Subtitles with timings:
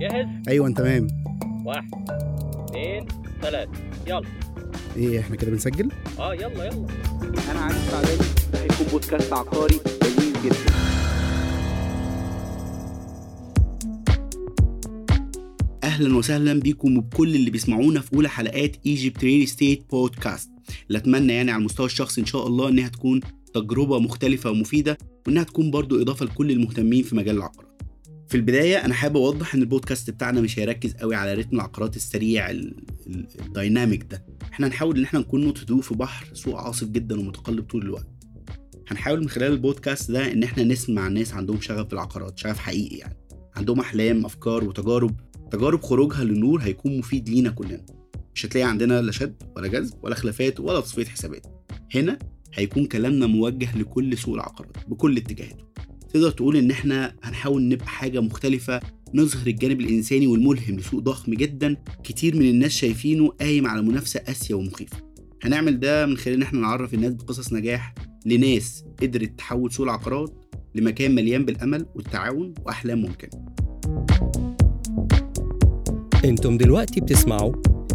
[0.00, 1.06] جاهز؟ أيوه انت تمام.
[1.64, 1.90] واحد
[2.70, 3.06] اثنين
[3.42, 3.70] ثلاثة.
[4.06, 4.22] يلا.
[4.96, 5.88] إيه إحنا كده بنسجل؟
[6.18, 6.86] آه يلا يلا.
[7.50, 8.18] أنا علي السعداني
[8.52, 10.70] ده هيكون بودكاست عقاري لذيذ جدا.
[15.84, 20.50] أهلا وسهلا بيكم وبكل اللي بيسمعونا في أولى حلقات Egypt Real Estate Podcast
[20.88, 23.20] اللي اتمنى يعني على المستوى الشخصي إن شاء الله إنها تكون
[23.54, 27.69] تجربة مختلفة ومفيدة وإنها تكون برضو إضافة لكل المهتمين في مجال العقارات.
[28.30, 32.50] في البداية أنا حابب أوضح إن البودكاست بتاعنا مش هيركز قوي على رتم العقارات السريع
[32.50, 32.74] ال-
[33.06, 34.24] ال- ال dynamic ده.
[34.52, 38.06] إحنا هنحاول إن إحنا نكون نقطه هدوء في بحر سوق عاصف جدا ومتقلب طول الوقت.
[38.88, 43.16] هنحاول من خلال البودكاست ده إن إحنا نسمع ناس عندهم شغف بالعقارات شغف حقيقي يعني.
[43.56, 45.16] عندهم أحلام أفكار وتجارب.
[45.52, 47.86] تجارب خروجها للنور هيكون مفيد لينا كلنا.
[48.34, 51.46] مش هتلاقي عندنا لا شد ولا جذب ولا خلافات ولا تصفية حسابات.
[51.94, 52.18] هنا
[52.54, 55.69] هيكون كلامنا موجه لكل سوق العقارات بكل اتجاهاته.
[56.14, 58.80] تقدر تقول إن إحنا هنحاول نبقى حاجة مختلفة
[59.14, 64.54] نظهر الجانب الإنساني والملهم لسوق ضخم جدا كتير من الناس شايفينه قايم على منافسة قاسية
[64.54, 64.96] ومخيفة.
[65.42, 67.94] هنعمل ده من خلال إن إحنا نعرف الناس بقصص نجاح
[68.26, 70.44] لناس قدرت تحول سوق العقارات
[70.74, 73.30] لمكان مليان بالأمل والتعاون وأحلام ممكنة.
[76.24, 77.52] أنتم دلوقتي بتسمعوا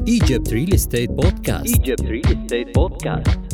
[0.10, 1.70] Egypt Real Estate Podcast.
[1.76, 3.45] Egypt Real Estate Podcast.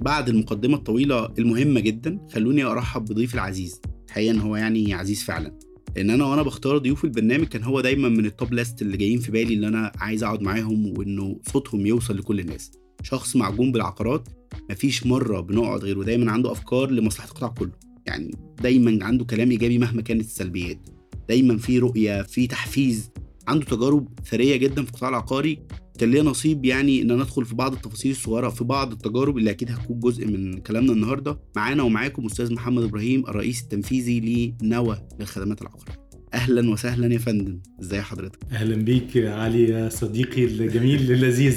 [0.00, 3.80] بعد المقدمة الطويلة المهمة جدا خلوني أرحب بضيفي العزيز.
[4.08, 5.58] الحقيقة إن هو يعني عزيز فعلا.
[5.96, 9.32] لأن أنا وأنا بختار ضيوف البرنامج كان هو دايما من التوب ليست اللي جايين في
[9.32, 12.70] بالي اللي أنا عايز أقعد معاهم وإنه صوتهم يوصل لكل الناس.
[13.02, 14.28] شخص معجون بالعقارات
[14.70, 17.72] مفيش مرة بنقعد غير ودايما عنده أفكار لمصلحة القطاع كله.
[18.06, 20.88] يعني دايما عنده كلام إيجابي مهما كانت السلبيات.
[21.28, 23.10] دايما في رؤية في تحفيز.
[23.48, 25.58] عنده تجارب ثرية جدا في القطاع العقاري.
[25.98, 29.50] كان ليا نصيب يعني إن أنا أدخل في بعض التفاصيل الصغيرة في بعض التجارب اللي
[29.50, 31.40] أكيد هتكون جزء من كلامنا النهارده.
[31.56, 36.07] معانا ومعاكم أستاذ محمد إبراهيم الرئيس التنفيذي لنوى للخدمات العقارية.
[36.34, 37.58] أهلا وسهلا يا فندم.
[37.82, 41.56] ازي حضرتك؟ أهلا بيك يا علي يا صديقي الجميل اللذيذ.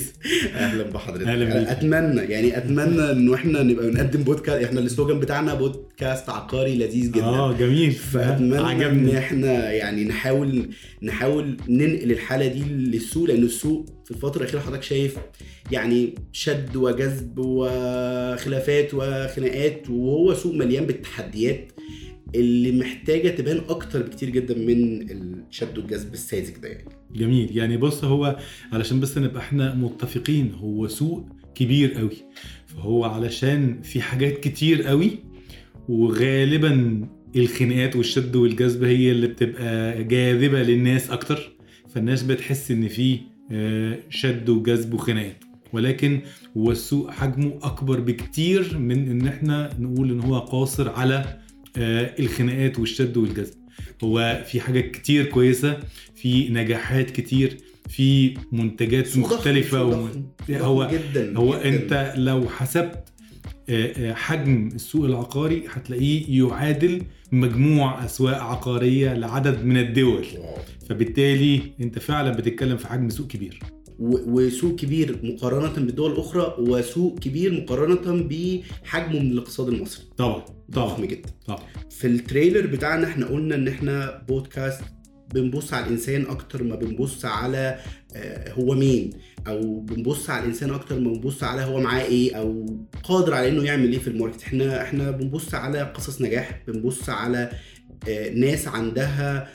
[0.55, 1.28] أهلا بحضرتك.
[1.28, 1.67] أهلا بيك.
[1.67, 7.23] أتمنى يعني أتمنى انه إحنا نبقى بنقدم بودكاست إحنا السلوجان بتاعنا بودكاست عقاري لذيذ جدا.
[7.23, 7.91] آه جميل.
[7.91, 10.69] فأتمنى إن عجبني إحنا يعني نحاول
[11.03, 15.18] نحاول ننقل الحالة دي للسوق لأن السوق في الفترة الأخيرة حضرتك شايف
[15.72, 21.72] يعني شد وجذب وخلافات وخناقات وهو سوق مليان بالتحديات.
[22.36, 26.90] اللي محتاجة تبان أكتر بكتير جدا من الشد والجذب الساذج ده يعني.
[27.16, 27.58] جميل.
[27.58, 28.38] يعني بص هو
[28.74, 31.25] علشان بس نبقى إحنا متفقين هو سوق
[31.56, 32.18] كبير قوي.
[32.68, 35.12] فهو علشان في حاجات كتير قوي
[35.90, 37.02] وغالبا
[37.36, 41.52] الخناقات والشد والجذب هي اللي بتبقى جاذبة للناس أكتر.
[41.90, 43.19] فالناس بتحس إن في
[43.52, 45.44] آه، شد وجذب وخناقات.
[45.74, 46.22] ولكن
[46.58, 51.41] هو السوق حجمه أكبر بكتير من إن إحنا نقول إن هو قاصر على
[51.77, 53.53] الخناقات والشد والجذب
[54.03, 55.79] هو في حاجات كتير كويسة
[56.15, 57.57] في نجاحات كتير
[57.89, 61.67] في منتجات مختلفة ضخم هو جدا هو جداً.
[61.69, 63.03] أنت لو حسبت
[63.69, 67.01] آه، آه، حجم السوق العقاري هتلاقيه يعادل
[67.31, 70.25] مجموع أسواق عقارية لعدد من الدول.
[70.89, 77.19] فبالتالي أنت فعلا بتتكلم في حجم سوق كبير و- وسوق كبير مقارنة بالدول الأخرى وسوق
[77.19, 80.03] كبير مقارنة بحجمه من الاقتصاد المصري.
[80.17, 81.29] طبعا ضخم طبعا جدا.
[81.47, 81.59] طبعا.
[81.89, 84.81] في التريلر بتاعنا إحنا قلنا إن إحنا بودكاست
[85.34, 87.79] بنبص على الإنسان أكتر ما بنبص على
[88.16, 89.09] آه، هو مين
[89.47, 92.66] أو بنبص على الإنسان أكتر ما بنبص على هو معاه إيه أو
[93.03, 94.41] قادر على إنه يعمل إيه في الماركت.
[94.44, 97.51] إحنا إحنا بنبص على قصص نجاح بنبص على
[98.35, 99.47] ناس عندها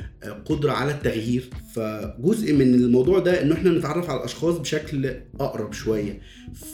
[0.45, 1.51] قدرة على التغيير.
[1.75, 6.21] فجزء من الموضوع ده إنه إحنا نتعرف على الأشخاص بشكل أقرب شوية.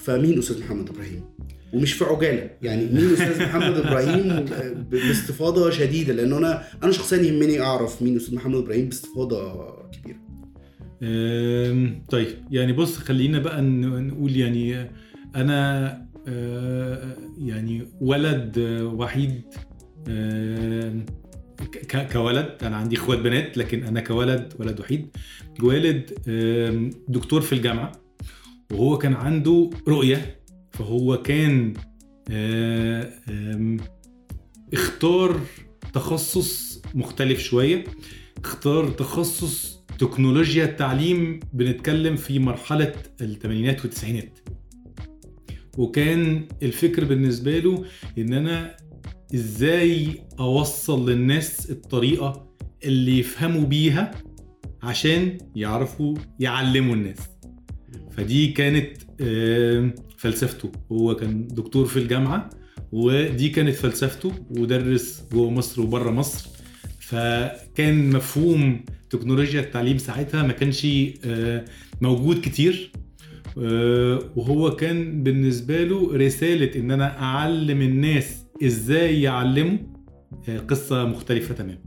[0.05, 1.25] فمين أستاذ محمد إبراهيم؟
[1.73, 2.51] ومش في عجالة.
[2.63, 4.45] يعني مين أستاذ محمد إبراهيم؟
[4.91, 6.13] باستفاضة شديدة.
[6.15, 9.53] لأن أنا أنا شخصيا يهمني أعرف مين أستاذ محمد إبراهيم باستفاضة
[9.93, 10.23] كبيرة.
[12.09, 12.29] طيب.
[12.51, 14.91] يعني بص خلينا بقى نقول يعني
[15.37, 15.93] أنا
[16.29, 18.59] آه، يعني ولد
[18.97, 19.43] وحيد.
[22.13, 25.17] كولد أنا عندي إخوات بنات لكن أنا كولد ولد وحيد.
[25.63, 26.11] والد
[27.09, 27.93] دكتور في الجامعة
[28.73, 30.41] وهو كان عنده رؤية
[30.73, 31.75] فهو كان
[32.31, 33.13] آه،
[34.73, 35.41] اختار
[35.95, 37.85] تخصص مختلف شوية.
[38.45, 44.39] اختار تخصص تكنولوجيا التعليم بنتكلم في مرحلة الثمانينات والتسعينات.
[45.79, 47.85] وكان الفكر بالنسبة له
[48.19, 48.77] إن أنا
[49.35, 50.09] إزاي
[50.41, 52.53] أوصل للناس الطريقة
[52.85, 54.11] اللي يفهموا بيها
[54.83, 57.19] عشان يعرفوا يعلموا الناس.
[58.11, 58.97] فدي كانت
[60.19, 60.73] فلسفته.
[60.93, 62.51] هو كان دكتور في الجامعة
[62.93, 66.49] ودي كانت فلسفته ودرس جوه مصر وبره مصر.
[67.01, 70.87] فكان مفهوم تكنولوجيا التعليم ساعتها ما كانش
[71.25, 71.65] آه،
[72.01, 72.93] موجود كتير.
[73.59, 79.79] آه، وهو كان بالنسبة له رسالة إن أنا أعلم الناس إزاي يعلموا
[80.49, 81.79] آه، قصة مختلفة تماما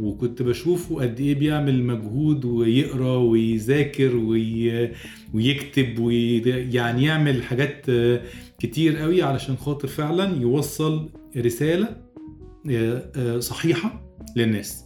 [0.00, 4.90] وكنت بشوفه قد إيه بيعمل مجهود ويقرأ ويذاكر وي...
[5.34, 8.22] ويكتب ويعني يعمل حاجات آه،
[8.58, 11.96] كتير قوي علشان خاطر فعلا يوصل رسالة
[12.70, 14.02] آه، صحيحة
[14.36, 14.84] للناس.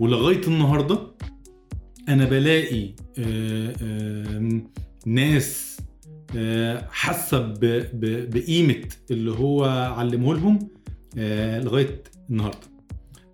[0.00, 0.98] ولغاية النهارده
[2.08, 2.94] أنا بلاقي
[5.06, 5.73] ناس
[6.36, 7.54] آه، حاسة
[8.24, 9.64] بقيمة اللي هو
[9.98, 10.58] علمه لهم
[11.18, 12.74] آه، لغاية النهارده.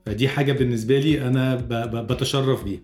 [0.06, 1.54] فدي حاجة بالنسبة لي أنا
[2.02, 2.80] بتشرف بيها.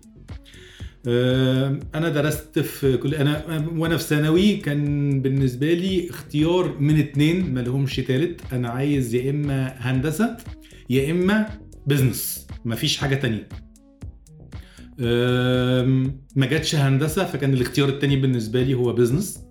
[1.07, 7.53] آه، أنا درست في كل أنا وأنا في ثانوي كان بالنسبة لي اختيار من اتنين
[7.53, 8.53] ما لهمش تالت.
[8.53, 10.37] أنا عايز يا إما هندسة
[10.89, 11.49] يا إما
[11.87, 13.47] بزنس مفيش حاجة تانية.
[16.35, 19.46] ما جاتش هندسة فكان الاختيار التاني بالنسبة لي هو بزنس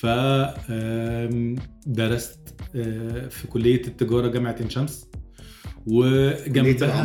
[0.00, 1.56] ف آم،
[1.86, 2.38] درست
[2.76, 5.06] آه، في كلية التجارة جامعة عين شمس.
[5.86, 7.02] وجنبها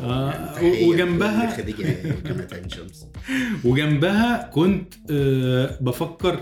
[0.00, 0.30] آه،.
[0.54, 3.06] تحية وجنبها- عين شمس.
[3.64, 6.40] وجنبها كنت آه، بفكر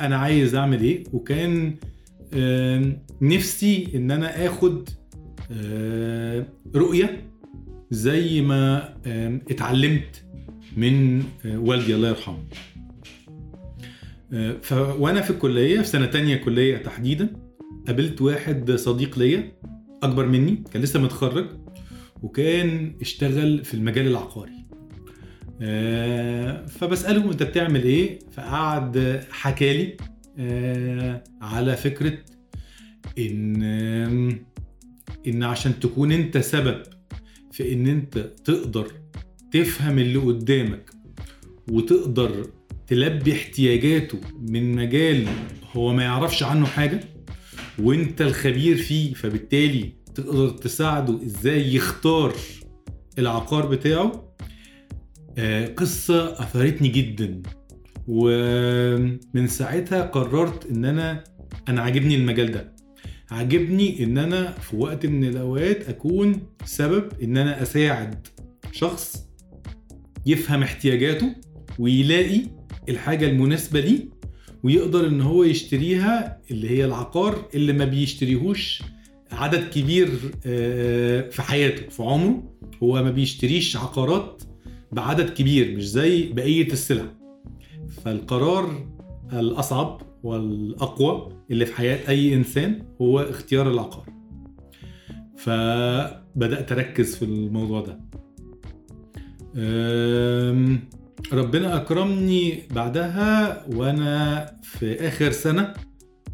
[0.00, 1.76] أنا عايز أعمل إيه وكان
[3.22, 4.88] نفسي إن أنا آخد
[5.52, 7.30] آه، رؤية
[7.90, 8.94] زي ما
[9.50, 10.24] اتعلمت
[10.76, 12.38] من والدي الله يرحمه.
[14.62, 17.32] ف وأنا في الكلية في سنة تانية كلية تحديدا
[17.86, 19.52] قابلت واحد صديق ليا
[20.02, 21.46] أكبر مني كان لسه متخرج
[22.22, 24.66] وكان اشتغل في المجال العقاري.
[25.62, 29.96] آه، فبسأله أنت بتعمل إيه؟ فقعد حكالي
[30.38, 32.18] آه، على فكرة
[33.18, 33.62] إن
[35.26, 36.82] إن عشان تكون أنت سبب
[37.52, 38.86] في إن أنت تقدر
[39.52, 40.90] تفهم اللي قدامك
[41.70, 42.46] وتقدر
[42.90, 45.26] تلبي احتياجاته من مجال
[45.72, 47.00] هو ما يعرفش عنه حاجة
[47.78, 52.34] وانت الخبير فيه فبالتالي تقدر تساعده إزاي يختار
[53.18, 54.34] العقار بتاعه.
[55.38, 57.42] آه، قصة أثرتني جدا
[58.08, 61.24] ومن ساعتها قررت إن أنا
[61.68, 62.72] أنا عاجبني المجال ده.
[63.30, 68.26] عاجبني إن أنا في وقت من الأوقات أكون سبب إن أنا أساعد
[68.72, 69.24] شخص
[70.26, 71.34] يفهم احتياجاته
[71.78, 72.59] ويلاقي
[72.90, 74.08] الحاجة المناسبة ليه
[74.62, 78.82] ويقدر إن هو يشتريها اللي هي العقار اللي ما بيشتريهوش
[79.32, 80.10] عدد كبير
[80.46, 82.42] آه، في حياته في عمره
[82.82, 84.42] هو ما بيشتريش عقارات
[84.92, 87.06] بعدد كبير مش زي بقية السلع.
[88.04, 88.86] فالقرار
[89.32, 94.06] الأصعب والأقوى اللي في حياة أي إنسان هو اختيار العقار.
[95.36, 98.00] فبدأت أركز في الموضوع ده.
[101.32, 105.72] ربنا أكرمني بعدها وأنا في آخر سنة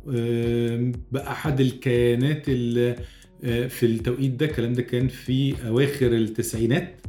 [0.08, 2.96] أم، بأحد الكيانات اللي
[3.44, 7.00] آه، في التوقيت ده الكلام ده كان في أواخر التسعينات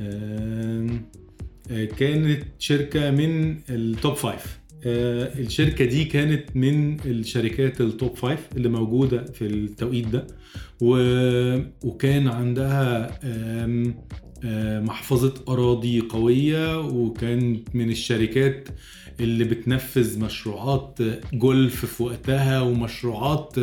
[0.00, 0.88] آه،
[1.98, 8.68] كانت شركة من التوب فايف آه، الشركة دي كانت من الشركات ال top five اللي
[8.68, 10.26] موجودة في التوقيت ده.
[11.84, 13.18] وكان عندها
[14.84, 18.68] محفظة أراضي قوية وكانت من الشركات
[19.20, 20.98] اللي بتنفذ مشروعات
[21.32, 23.54] جولف في وقتها ومشروعات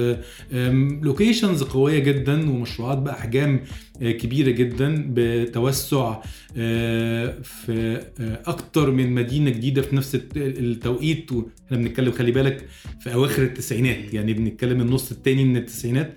[1.01, 3.60] لوكيشنز قوية جدا ومشروعات بأحجام
[4.01, 6.22] آه، كبيرة جدا بتوسع
[6.58, 11.32] آه، في آه، أكتر من مدينة جديدة في نفس الت- التوقيت.
[11.32, 12.65] وإحنا بنتكلم خلي بالك
[13.00, 16.13] في أواخر التسعينات يعني بنتكلم النص التاني من التسعينات.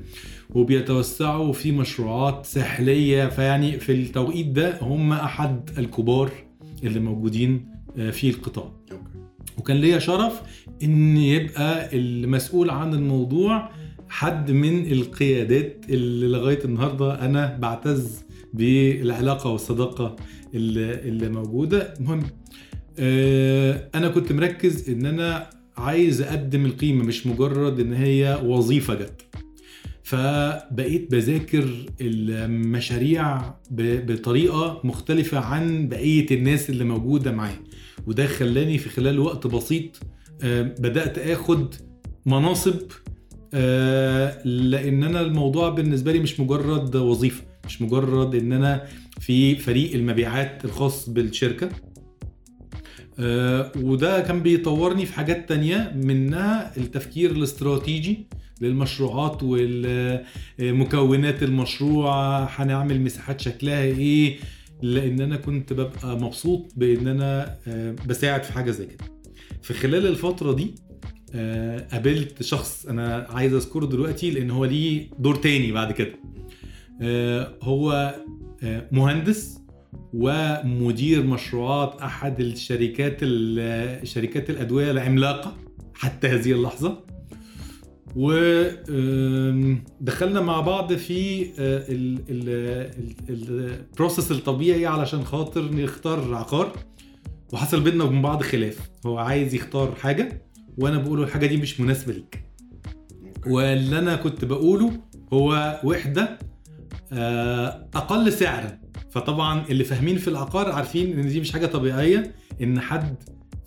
[0.55, 6.31] وبيتوسعوا في مشروعات ساحلية فيعني في التوقيت ده هم أحد الكبار
[6.85, 7.67] اللي موجودين
[7.99, 8.73] آه، في القطاع.
[9.59, 10.41] وكان ليا شرف
[10.83, 13.71] إن يبقى المسؤول عن الموضوع
[14.09, 18.25] حد من القيادات اللي لغاية النهارده أنا بعتز
[18.55, 20.17] بالعلاقة والصداقة
[20.55, 21.95] اللي, اللي موجودة.
[22.01, 22.23] المهم
[22.99, 29.23] آه، أنا كنت مركز إن أنا عايز أقدم القيمة مش مجرد إن هي وظيفة جت.
[30.09, 37.61] فبقيت بذاكر المشاريع بطريقة مختلفة عن بقية الناس اللي موجودة معايا.
[38.07, 40.01] وده خلاني في خلال وقت بسيط
[40.43, 41.75] آه، بدأت آخد
[42.27, 42.81] مناصب
[43.55, 48.85] آه، لأن أنا الموضوع بالنسبة لي مش مجرد وظيفة مش مجرد إن أنا
[49.21, 51.69] في فريق المبيعات الخاص بالشركة.
[53.19, 58.27] آه، وده كان بيطورني في حاجات تانية منها التفكير الاستراتيجي.
[58.61, 59.39] للمشروعات
[60.61, 64.37] ومكونات المشروع هنعمل مساحات شكلها إيه؟
[64.83, 69.05] لأن أنا كنت ببقى مبسوط بإن أنا آه، بساعد في حاجة زي كده.
[69.63, 70.75] في خلال الفترة دي
[71.35, 76.13] آه، قابلت شخص أنا عايز أذكره دلوقتي لأن هو ليه دور تاني بعد كده.
[77.03, 78.15] آه، هو
[78.93, 79.59] مهندس
[80.15, 85.57] ومدير مشروعات أحد الشركات ال- شركات الأدوية العملاقة
[85.95, 87.05] حتى هذه اللحظة.
[88.17, 89.61] ودخلنا
[90.41, 91.47] مع بعض في
[93.31, 96.73] البروسيس الطبيعي علشان خاطر نختار عقار.
[97.53, 98.91] وحصل بينا وبين بعض خلاف.
[99.07, 100.43] هو عايز يختار حاجة
[100.79, 102.43] وأنا بقوله الحاجة دي مش مناسبة ليك.
[103.47, 104.93] واللي أنا كنت بقوله
[105.33, 106.39] هو وحدة
[107.13, 108.79] آه، أقل سعرا
[109.11, 113.17] فطبعا اللي فاهمين في العقار عارفين إن دي مش حاجة طبيعية إن حد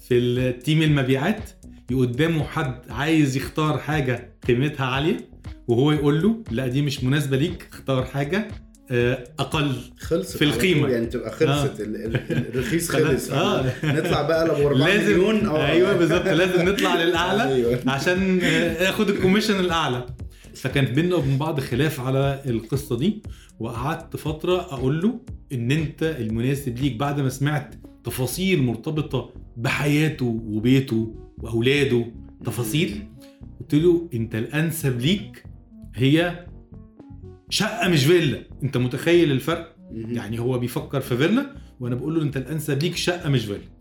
[0.07, 1.49] في ال team المبيعات
[1.95, 5.29] قدامه حد عايز يختار حاجة قيمتها عالية
[5.67, 8.47] وهو يقول له لا دي مش مناسبة ليك اختار حاجة
[8.91, 10.87] آه، أقل خلصت في القيمة.
[10.89, 13.73] يعني تبقى خلصت ال- الرخيص خلص آه.
[13.83, 15.67] نطلع بقى ل above 4 لازم مليون آه.
[15.67, 20.05] أيوه بالظبط لازم نطلع للأعلى أيوه عشان آه، آخد ال commission الأعلى
[20.55, 23.21] فكان بينا وبين بعض خلاف على القصة دي
[23.59, 25.19] وقعدت فترة أقول له
[25.53, 32.05] إن أنت المناسب ليك بعد ما سمعت تفاصيل مرتبطة بحياته وبيته وأولاده.
[32.45, 33.07] تفاصيل؟
[33.59, 35.43] قلت له أنت الأنسب ليك
[35.95, 36.45] هي
[37.49, 38.43] شقة مش فيلا.
[38.63, 39.75] أنت متخيل الفرق.
[39.91, 43.71] يعني هو بيفكر في فيلا وأنا بقول له أنت الأنسب ليك شقة مش فيلا.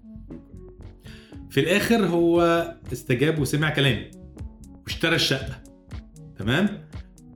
[1.50, 2.40] في الآخر هو
[2.92, 4.10] استجاب وسمع كلامي
[4.84, 5.62] واشترى الشقة.
[6.38, 6.68] تمام؟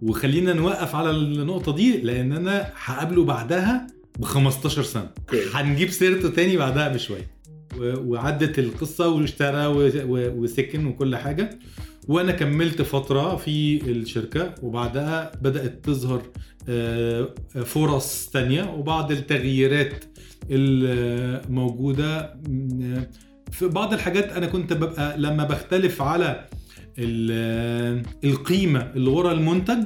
[0.03, 3.87] وخلينا نوقف على النقطة دي لأن أنا هقابله بعدها
[4.19, 5.11] ب 15 سنه.
[5.55, 7.34] هنجيب سيرته تاني بعدها بشوية.
[7.81, 9.67] وعدت القصة واشترى
[10.09, 11.59] وسكن وكل حاجة.
[12.09, 16.23] وأنا كملت فترة في الشركة وبعدها بدأت تظهر
[16.69, 20.05] آه، فرص تانية وبعض التغييرات
[20.51, 22.35] الموجودة.
[22.49, 23.03] م-
[23.53, 26.49] في بعض الحاجات أنا كنت ببقى لما بختلف على
[26.99, 29.85] ال- القيمة اللي ورا المنتج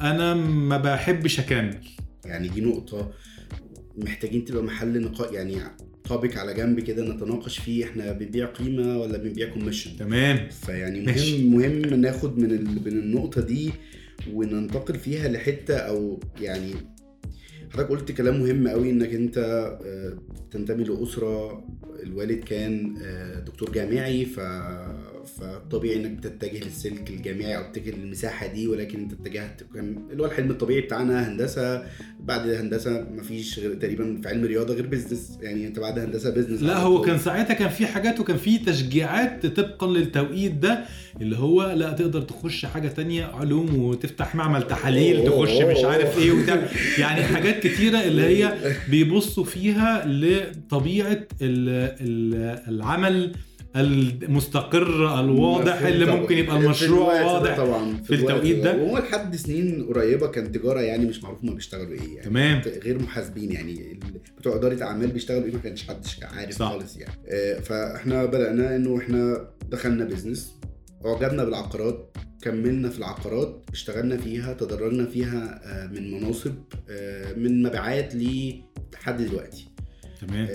[0.00, 1.76] أنا ما بحبش أكمل.
[2.24, 3.10] يعني دي نقطة
[3.96, 5.56] محتاجين تبقى محل نقاش يعني
[6.10, 11.48] طابق على جنب كده نتناقش فيه إحنا بنبيع قيمة ولا بنبيع كوميشن تمام فيعني ماشي.
[11.48, 12.64] مهم مهم ناخد من ال...
[12.84, 13.70] من النقطة دي
[14.32, 16.74] وننتقل فيها لحتة أو يعني
[17.72, 19.38] حضرتك قلت كلام مهم قوي إنك أنت
[19.84, 20.18] آه،
[20.50, 21.64] تنتمي لأسرة
[22.02, 24.40] الوالد كان آه، دكتور جامعي ف
[25.40, 30.26] فطبيعي إنك بتتجه للسلك الجامعي أو تتجه للمساحة دي ولكن أنت اتجهت كان اللي هو
[30.26, 31.82] الحلم الطبيعي بتاعنا هندسة.
[32.20, 36.62] بعد هندسة مفيش غير تقريبا في علم رياضه غير business يعني أنت بعد هندسة business
[36.62, 37.00] لا هو.
[37.00, 40.84] كان ساعتها كان في حاجات وكان في تشجيعات طبقا للتوقيت ده
[41.20, 46.32] اللي هو لا تقدر تخش حاجة تانية علوم وتفتح معمل تحاليل تخش مش عارف إيه
[46.32, 46.68] وبتاع.
[46.98, 48.54] يعني حاجات كتيرة اللي هي
[48.90, 53.32] بيبصوا فيها لطبيعة ال- ال- العمل
[53.76, 56.06] المستقر الواضح اللي.
[56.06, 58.76] ممكن يبقى في المشروع واضح طبعا في التوقيت ده.
[58.76, 62.60] وهو لحد سنين قريبة كان تجارة يعني مش معروف ما بيشتغلوا إيه يعني تمام.
[62.84, 64.00] غير محاسبين يعني
[64.38, 66.72] بتوع إدارة أعمال بيشتغلوا إيه ما كانش حد عارف صح.
[66.72, 70.54] خالص يعني آه، فإحنا بدأنا إنه إحنا دخلنا بيزنس
[71.06, 76.54] أعجبنا بالعقارات كملنا في العقارات اشتغلنا فيها تدرجنا فيها آه، من مناصب
[76.90, 78.14] آه، من مبيعات
[78.94, 79.66] لحد دلوقتي
[80.20, 80.48] تمام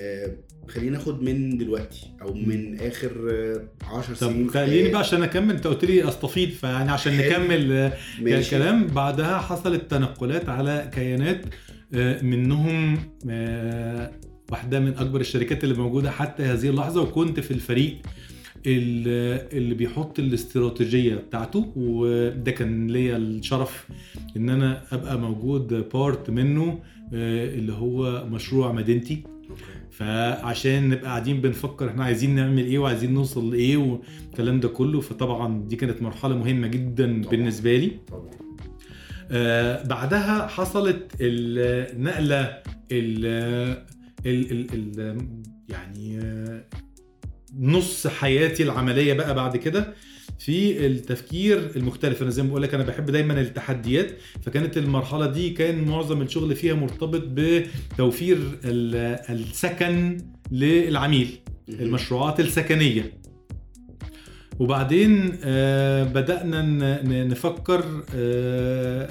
[0.68, 3.12] خلينا ناخد من دلوقتي أو من آخر
[3.84, 4.90] 10 سنين طب خليني.
[4.90, 7.18] بقى عشان أكمل أنت قلت لي استفيض فيعني عشان.
[7.18, 8.38] نكمل آه، ماشي.
[8.56, 11.42] الكلام بعدها حصلت تنقلات على كيانات
[11.94, 12.98] آه، منهم
[13.30, 14.12] آه،
[14.52, 17.98] واحدة من أكبر الشركات اللي موجودة حتى هذه اللحظة وكنت في الفريق
[18.68, 23.88] ال- اللي بيحط الاستراتيجية بتاعته وده كان ليا الشرف
[24.38, 26.80] إن أنا أبقى موجود بارت منه
[27.14, 29.24] آه، اللي هو مشروع مدينتي
[29.98, 35.64] فعشان نبقى قاعدين بنفكر إحنا عايزين نعمل إيه وعايزين نوصل لإيه والكلام ده كله فطبعا
[35.68, 37.32] دي كانت مرحلة مهمة جدا طبعاً.
[37.32, 37.92] بالنسبة لي.
[38.08, 38.30] طبعا.
[39.32, 42.42] آه بعدها حصلت النقلة
[42.92, 43.26] ال
[44.26, 45.18] ال ال
[45.70, 46.66] يعني آه،
[47.60, 49.94] نص حياتي العملية بقى بعد كده.
[50.40, 52.22] في التفكير المختلف.
[52.22, 54.12] أنا زي ما بقول لك أنا بحب دايما التحديات.
[54.44, 58.96] فكانت المرحلة دي كان معظم الشغل فيها مرتبط بتوفير ال-
[59.30, 60.18] السكن
[60.52, 61.28] للعميل
[61.70, 63.12] المشروعات السكنية.
[64.60, 66.62] وبعدين آه، بدأنا
[67.24, 69.10] نفكر آه،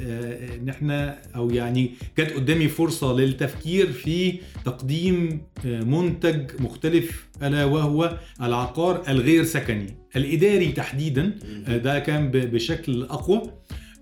[0.00, 7.64] آه، ان إحنا أو يعني جت قدامي فرصة للتفكير في تقديم آه، منتج مختلف ألا
[7.64, 11.38] وهو العقار الغير سكني الإداري تحديدا.
[11.68, 13.42] آه، ده كان بشكل أقوى.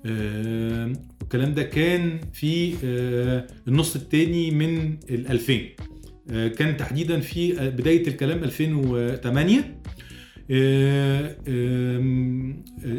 [0.07, 5.61] آه، والكلام ده كان في آه، النص الثاني من ال 2000
[6.31, 9.71] آه، كان تحديدا في آه، بداية الكلام 2008 آه، آم، آه،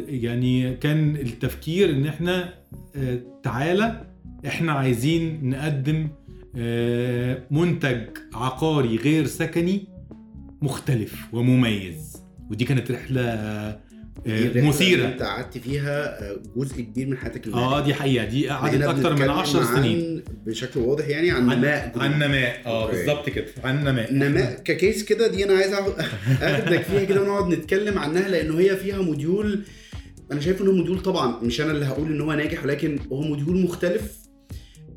[0.08, 2.54] يعني كان التفكير إن إحنا
[2.96, 4.06] آه، تعالى
[4.46, 6.08] إحنا عايزين نقدم
[6.56, 8.00] آه، منتج
[8.34, 9.88] عقاري غير سكني
[10.62, 12.22] مختلف ومميز.
[12.50, 13.80] ودي كانت رحلة
[14.26, 15.06] آه، مثيرة.
[15.06, 18.24] انت قعدت فيها آه، جزء كبير من حياتك آه دي حقيقة.
[18.24, 20.22] دي قعدت أكتر من بنتكلم 10 سنين.
[20.46, 22.62] بشكل واضح يعني عن نماء عن نماء.
[22.66, 22.90] آه.
[22.90, 23.46] بالظبط كده.
[23.64, 24.14] عن نماء.
[24.14, 24.62] نماء.
[24.64, 25.72] ككيس كده دي أنا عايز
[26.42, 29.64] أخدك فيها كده ونقعد نتكلم عنها لأنه هي فيها موديول.
[30.32, 33.56] أنا شايف إنه module طبعا مش أنا اللي هقول إن هو ناجح ولكن هو module
[33.62, 34.02] مختلف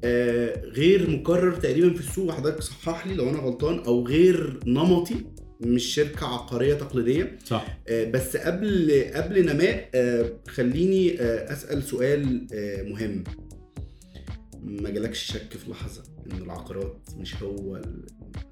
[0.04, 2.28] آه غير مكرر تقريبا في السوق.
[2.30, 5.16] وحضرتك صحح لي لو أنا غلطان أو غير نمطي.
[5.62, 7.38] مش شركة عقارية تقليدية.
[7.46, 7.78] صح.
[7.88, 12.48] آه، بس قبل قبل نماء آه، خليني آه، أسأل سؤال
[12.92, 13.24] مهم.
[14.64, 18.06] ما جالكش شك في لحظة إن العقارات مش هو ال-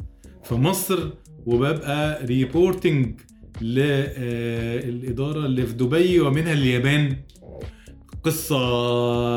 [0.44, 0.98] في مصر
[1.46, 3.20] وببقى reporting
[3.60, 7.16] للإدارة اللي في دبي ومنها اليابان
[8.24, 8.56] قصة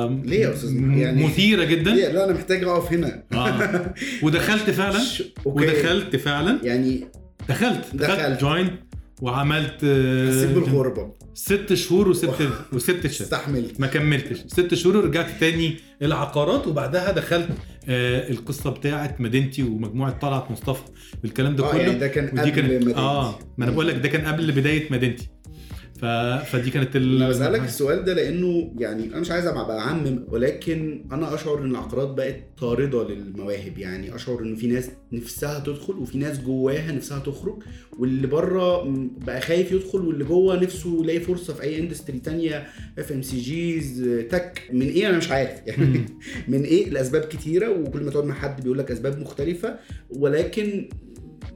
[0.08, 3.94] ليه يا أستاذ؟ م- يعني- مثيرة جدا ليه؟ لا أنا محتاج أقف هنا آه.
[4.24, 5.00] ودخلت فعلا.
[5.46, 7.02] ودخلت فعلا يعني
[7.50, 8.42] دخلت دخلت.
[8.42, 8.72] joinت
[9.22, 11.14] وعملت آه، حسيت بالغربة.
[11.34, 12.30] ست شهور وست
[12.74, 13.06] وست شهور.
[13.06, 13.80] استحملت.
[13.80, 14.38] ما كملتش.
[14.48, 17.48] ست شهور ورجعت تاني العقارات وبعدها دخلت
[17.90, 20.84] آه القصة بتاعه مدينتي ومجموعة طلعت مصطفى.
[21.24, 21.82] والكلام ده آه كله.
[21.82, 23.00] يعني ده كان ودي قبل كانت مدينتي.
[23.00, 25.30] آه ما أنا بقول لك ده كان قبل بداية مدينتي.
[26.02, 26.06] ف...
[26.52, 27.16] فدي كانت ال...
[27.16, 31.72] أنا بسألك السؤال ده لأنه يعني أنا مش عايز أبقى اعمم ولكن أنا أشعر إن
[31.72, 33.78] العقارات بقت طاردة للمواهب.
[33.78, 37.64] يعني أشعر إن في ناس نفسها تدخل وفي ناس جواها نفسها تخرج
[38.00, 38.84] واللي بره
[39.26, 42.68] بقى خايف يدخل واللي جوه نفسه يلاقي فرصة في أي اندستري تانية
[43.00, 45.52] FMCGs tech من إيه؟ أنا مش عارف.
[45.68, 46.06] يعني.
[46.48, 49.76] من إيه؟ لأسباب كتيرة وكل ما تقعد مع حد بيقول لك أسباب مختلفة
[50.10, 50.90] ولكن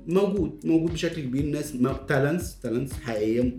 [0.07, 1.45] موجود موجود بشكل كبير.
[1.45, 1.73] ناس
[2.07, 3.57] talents talents حقيقية.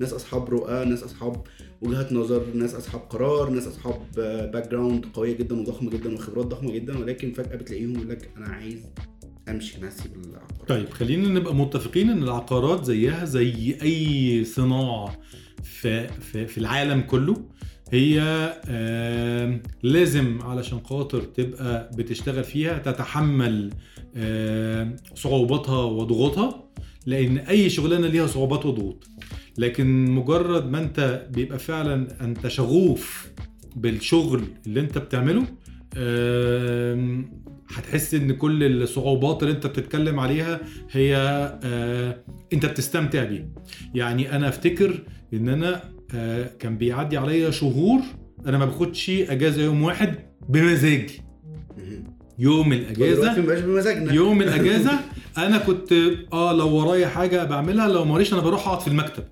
[0.00, 1.42] ناس أصحاب رؤى ناس أصحاب
[1.82, 4.00] وجهات نظر ناس أصحاب قرار ناس أصحاب
[4.52, 6.98] background قوية جدا وضخمة جدا وخبرات ضخمة جدا.
[6.98, 8.80] ولكن فجأة بتلاقيهم يقول لك أنا عايز
[9.48, 15.18] أمشي أنا هسيب العقار طيب خلينا نبقى متفقين إن العقارات زيها زي أي صناعة
[15.62, 17.44] في في, في العالم كله.
[17.92, 18.20] هي
[19.82, 23.70] لازم علشان خاطر تبقى بتشتغل فيها تتحمل
[25.14, 26.64] صعوباتها وضغوطها
[27.06, 29.08] لأن أي شغلانة ليها صعوبات وضغوط.
[29.58, 33.30] لكن مجرد ما أنت بيبقى فعلا أنت شغوف
[33.76, 35.44] بالشغل اللي أنت بتعمله
[35.96, 37.32] آم،
[37.74, 41.16] هتحس إن كل الصعوبات اللي أنت بتتكلم عليها هي
[41.64, 43.48] آه، أنت بتستمتع بيها.
[43.94, 45.02] يعني أنا أفتكر
[45.34, 45.82] إن أنا
[46.14, 48.00] آه، كان بيعدي عليا شهور
[48.46, 50.14] أنا ما باخدش أجازة يوم واحد
[50.48, 51.20] بمزاجي.
[52.42, 53.40] يوم الأجازة.
[53.40, 54.12] مبقاش بمزاجنا.
[54.12, 55.00] يوم الأجازة.
[55.38, 55.92] أنا كنت
[56.32, 59.24] آه لو ورايا حاجة بعملها لو موريش أنا بروح أقعد في المكتب.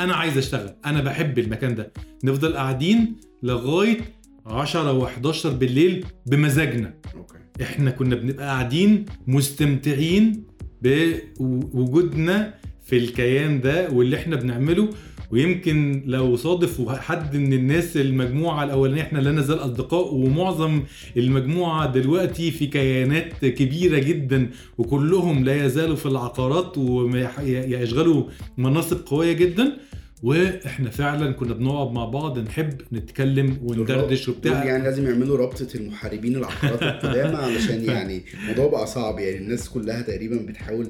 [0.00, 0.74] أنا عايز أشتغل.
[0.86, 1.92] أنا بحب المكان ده.
[2.24, 3.98] نفضل قاعدين لغاية
[4.46, 6.94] 10 و11 بالليل بمزاجنا.
[7.16, 7.34] أوكي.
[7.62, 10.44] إحنا كنا بنبقى قاعدين مستمتعين
[10.82, 14.88] بوجودنا في الكيان ده واللي إحنا بنعمله.
[15.36, 20.82] ويمكن لو صادف حد من الناس المجموعة الأولانية إحنا لا نزال أصدقاء ومعظم
[21.16, 28.24] المجموعة دلوقتي في كيانات كبيرة جدا وكلهم لا يزالوا في العقارات ويشغلوا
[28.58, 29.76] مناصب قوية جدا
[30.22, 36.36] وإحنا فعلا كنا بنقعد مع بعض نحب نتكلم وندردش وبتاع يعني لازم يعملوا رابطة المحاربين
[36.36, 40.88] العقارات القدامى علشان يعني الموضوع بقى صعب يعني الناس كلها تقريبا بتحاول.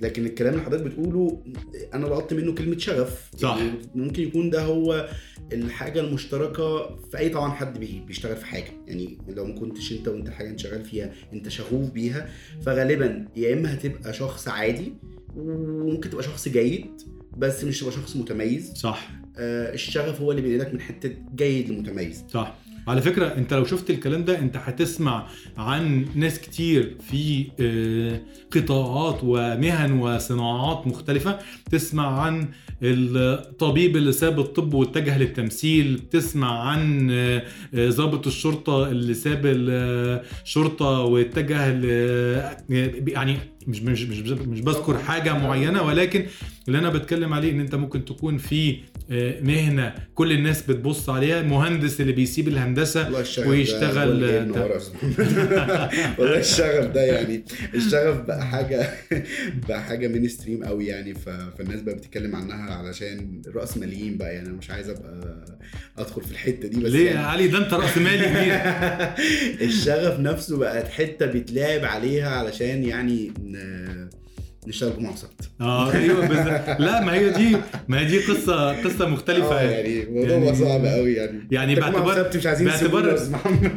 [0.00, 1.42] لكن الكلام اللي حضرتك بتقوله
[1.94, 3.30] أنا لقطت منه كلمة شغف.
[3.36, 3.56] صح.
[3.56, 5.08] يعني ممكن يكون ده هو
[5.52, 8.70] الحاجة المشتركة في أي طبعا حد بي- بيشتغل في حاجة.
[8.86, 12.28] يعني لو ما كنتش أنت وأنت الحاجة انت شغال فيها أنت شغوف بيها.
[12.62, 14.92] فغالبا يا إما هتبقى شخص عادي
[15.36, 16.86] وممكن تبقى شخص جيد
[17.36, 18.72] بس مش تبقى شخص متميز.
[18.74, 19.10] صح.
[19.38, 22.24] آه الشغف هو اللي بينقلك من حتة جيد لمتميز.
[22.30, 22.58] صح.
[22.86, 25.26] على فكرة انت لو شفت الكلام ده انت هتسمع
[25.58, 28.20] عن ناس كتير في آه،
[28.50, 31.38] قطاعات ومهن وصناعات مختلفة.
[31.70, 32.48] تسمع عن
[32.82, 36.00] الطبيب اللي ساب الطب واتجه للتمثيل.
[36.10, 37.42] تسمع عن آه،
[37.74, 41.66] آه، ضابط الشرطة اللي ساب الشرطة واتجه
[43.08, 46.26] يعني مش مش مش مش بذكر حاجة معينة ولكن
[46.68, 48.76] اللي أنا بتكلم عليه إن أنت ممكن تكون في
[49.10, 52.48] آه، مهنة كل الناس بتبص عليها مهندس اللي بيسيب
[53.20, 54.52] الشغف ويشتغل- يا.
[56.18, 57.44] والله الشغف ده يعني.
[57.74, 58.90] الشغف بقى حاجة
[59.68, 61.14] بقى حاجة مين ستريم قوي يعني.
[61.14, 64.48] فالناس بقى بتتكلم عنها علشان رأس ماليين بقى يعني.
[64.48, 65.44] أنا مش عايز أبقى
[65.98, 67.26] أدخل في الحتة دي بس ليه يا يعني.
[67.26, 68.56] علي؟ ده أنت رأس مالي كبير.
[69.68, 73.55] الشغف نفسه بقت حتة بيتلعب عليها علشان يعني ن...
[74.68, 76.36] نشتغل جمعه وسبت آه أيوه بس
[76.80, 77.56] لا ما هي دي
[77.88, 79.58] ما هي دي قصه قصة مختلفة.
[79.60, 81.48] آه يعني الموضوع يعني- صعب قوي يعني.
[81.50, 83.18] يعني باعتبار- مش عايزين باعتبار-.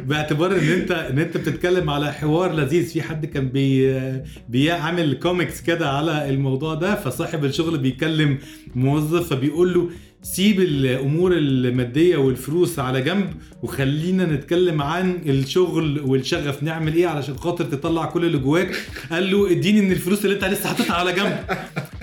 [0.06, 2.88] باعتبار إن انت إن أنت بتتكلم على حوار لذيذ.
[2.92, 4.00] في حد كان بي
[4.48, 8.38] بيعمل كوميكس كده على الموضوع ده فصاحب الشغل بيكلم
[8.74, 9.90] موظف فبيقول له
[10.22, 16.62] سيب الأمور المادية والفلوس على جنب وخلينا نتكلم عن الشغل والشغف.
[16.62, 18.74] نعمل إيه علشان خاطر تطلع كل اللي جواك؟
[19.10, 21.36] قال له اديني من الفلوس اللي أنت لسه حاططها على جنب.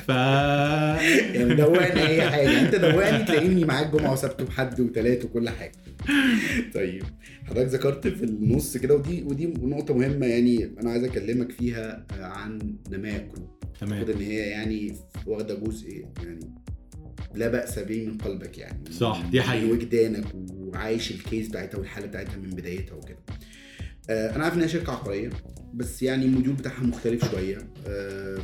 [0.07, 2.61] ف يعني دوقني أي حاجة.
[2.61, 5.71] أنت دوقني تلاقيني معاك جمعة وسبت وحد وثلاث وكل حاجة.
[6.73, 7.03] طيب
[7.45, 12.23] حضرتك ذكرت في النص كده ودي ودي نقطة مهمة يعني أنا عايز أكلمك فيها آه،
[12.23, 13.49] عن نماء كروب
[13.81, 14.93] تمام إن هي يعني
[15.25, 16.39] واخدة جزء يعني
[17.35, 19.65] لا بأس به من قلبك يعني صح، دي حقيقة.
[19.65, 23.17] من وجدانك وعايش الكيس بتاعتها والحالة بتاعتها من بدايتها وكده
[24.09, 25.29] آه، أنا عارف إنها شركة عقارية
[25.73, 28.37] بس يعني ال module بتاعها مختلف شوية آه،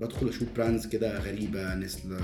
[0.00, 2.16] بدخل أشوف brands كده غريبة نسل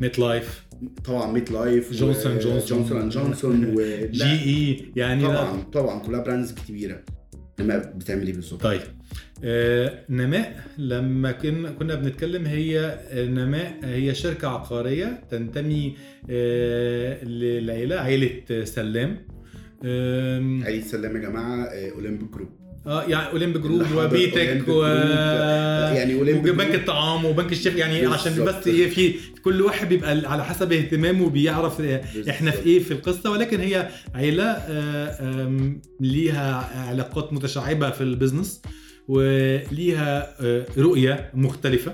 [0.00, 0.66] ميت لايف
[1.04, 2.78] طبعا ميت لايف جونسون جونسون.
[2.78, 3.80] جونسون and جونسون و...
[4.10, 5.28] جي اي يعني لا.
[5.28, 7.02] طبعا طبعا كلها brands كبيرة
[7.60, 8.80] نماء بتعمل إيه بالظبط؟ طيب
[10.10, 15.96] نماء لما كنا كنا بنتكلم هي آه، نماء هي شركة عقارية تنتمي
[16.30, 19.16] آه للعيلة عيلة آه، سلام
[20.64, 22.48] عيد سلام يا جماعة آه، اولمبيك جروب.
[22.86, 26.74] آه يعني أولمب جروب وبيتك و يعني أولمبيك وبنك.
[26.74, 28.44] الطعام وبنك الشيخ يعني عشان.
[28.44, 32.00] بس إيه في كل واحد بيبقى على حسب اهتمامه بيعرف آه،
[32.30, 33.30] إحنا في إيه في القصة.
[33.30, 38.62] ولكن هي عيلة آه، ليها علاقات متشعبة في ال business.
[39.10, 41.92] وليها آه، رؤية مختلفة.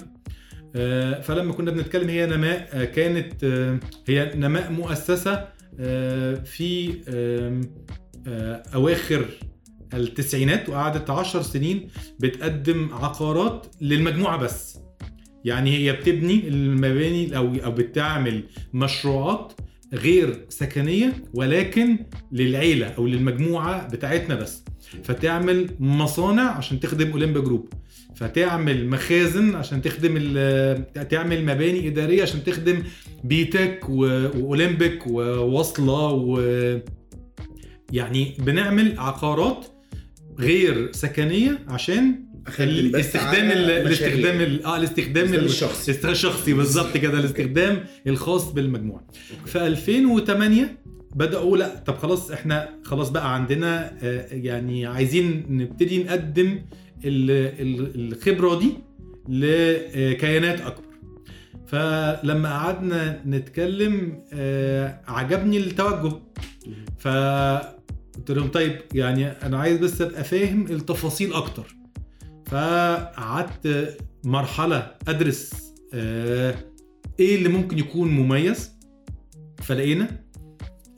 [0.77, 3.45] آه، فلما كنا بنتكلم هي نماء آه، كانت
[4.09, 5.49] هي نماء مؤسسة
[5.81, 6.95] آه، في
[8.75, 9.25] أواخر
[9.95, 11.89] التسعينات وقعدت عشر سنين
[12.21, 14.79] بتقدم عقارات للمجموعة بس.
[15.45, 19.53] يعني هي بتبني المباني أو أو بتعمل مشروعات
[19.95, 21.99] غير سكنية ولكن
[22.33, 24.66] للعيلة أو للمجموعة بتاعتنا بس.
[25.05, 27.69] فتعمل مصانع عشان تخدم اولمبيا جروب
[28.17, 32.83] فتعمل مخازن عشان تخدم ال- تعمل مباني إدارية عشان تخدم
[33.25, 36.41] بيتك و- وأولمبيك ووصلة و
[37.93, 39.67] يعني بنعمل عقارات
[40.39, 42.27] غير سكنية عشان
[42.61, 43.51] الاستخدام.
[43.51, 45.93] الاستخدام ال- آه الاستخدام الاستخدام ال- الشخصي.
[46.11, 49.07] الشخصي بالظبط كده الاستخدام الخاص بالمجموعة
[49.47, 50.79] في 2008
[51.15, 56.47] بدأوا لا طب خلاص إحنا خلاص بقى عندنا آه، يعني عايزين نبتدي نقدم
[57.05, 58.73] ال- ال- الخبرة دي
[59.29, 60.87] لكيانات أكبر.
[61.67, 66.13] فلما قعدنا نتكلم آه، عجبني التوجه.
[66.99, 67.09] ف
[68.17, 71.77] قلت لهم طيب يعني أنا عايز بس أبقى فاهم التفاصيل أكتر.
[72.47, 75.53] فقعدت مرحلة أدرس
[75.95, 76.55] آه،
[77.21, 78.71] إيه اللي ممكن يكون مميز.
[79.63, 80.09] فلقينا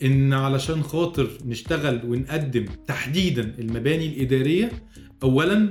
[0.02, 4.72] إن علشان خاطر نشتغل ونقدم تحديدا المباني الإدارية
[5.22, 5.70] اولا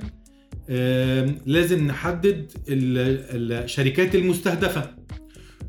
[1.45, 4.95] لازم نحدد ال- الشركات المستهدفة.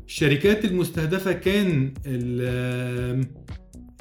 [0.07, 3.25] الشركات المستهدفة كان ال-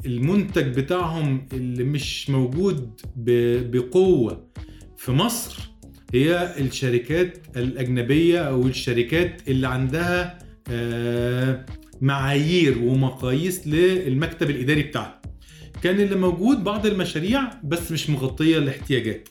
[0.07, 4.49] المنتج بتاعهم اللي مش موجود بقوة.
[4.97, 5.71] في مصر
[6.15, 10.39] هي الشركات الأجنبية أو الشركات اللي عندها
[10.71, 11.67] آه،
[12.01, 15.23] معايير ومقاييس للمكتب الإداري بتاعها
[15.83, 19.29] كان اللي موجود بعض المشاريع بس مش مغطية الاحتياجات.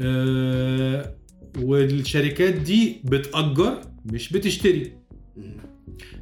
[0.00, 1.14] آه،
[1.58, 4.92] والشركات دي بتأجر مش بتشتري.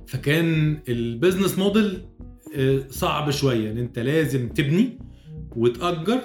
[0.06, 1.98] فكان البيزنس موديل
[2.56, 3.70] آه، صعب شوية.
[3.70, 4.98] إن أنت لازم تبني
[5.56, 6.20] وتأجر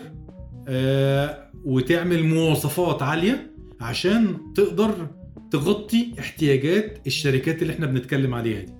[0.67, 5.07] آه، وتعمل مواصفات عالية عشان تقدر
[5.51, 8.73] تغطي احتياجات الشركات اللي إحنا بنتكلم عليها دي.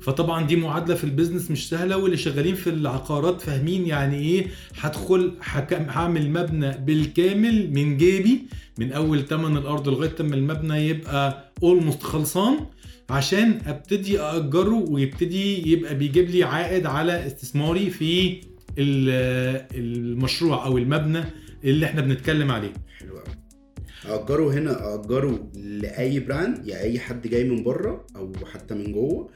[0.00, 4.46] فطبعا دي معادلة في ال business مش سهلة واللي شغالين في العقارات فاهمين يعني إيه
[4.80, 5.32] هدخل
[5.70, 8.46] هعمل مبنى بالكامل من جيبي
[8.78, 12.56] من أول تمن الأرض لغاية لما المبنى يبقى almost خلصان
[13.10, 18.40] عشان أبتدي اجره ويبتدي يبقى بيجيب لي عائد على استثماري في
[18.78, 21.24] ال- المشروع أو المبنى
[21.64, 22.72] اللي إحنا بنتكلم عليه.
[22.98, 23.34] حلو قوي
[24.06, 29.28] اجره هنا اجره لأي brand يعني أي حد جاي من بره أو حتى من جوه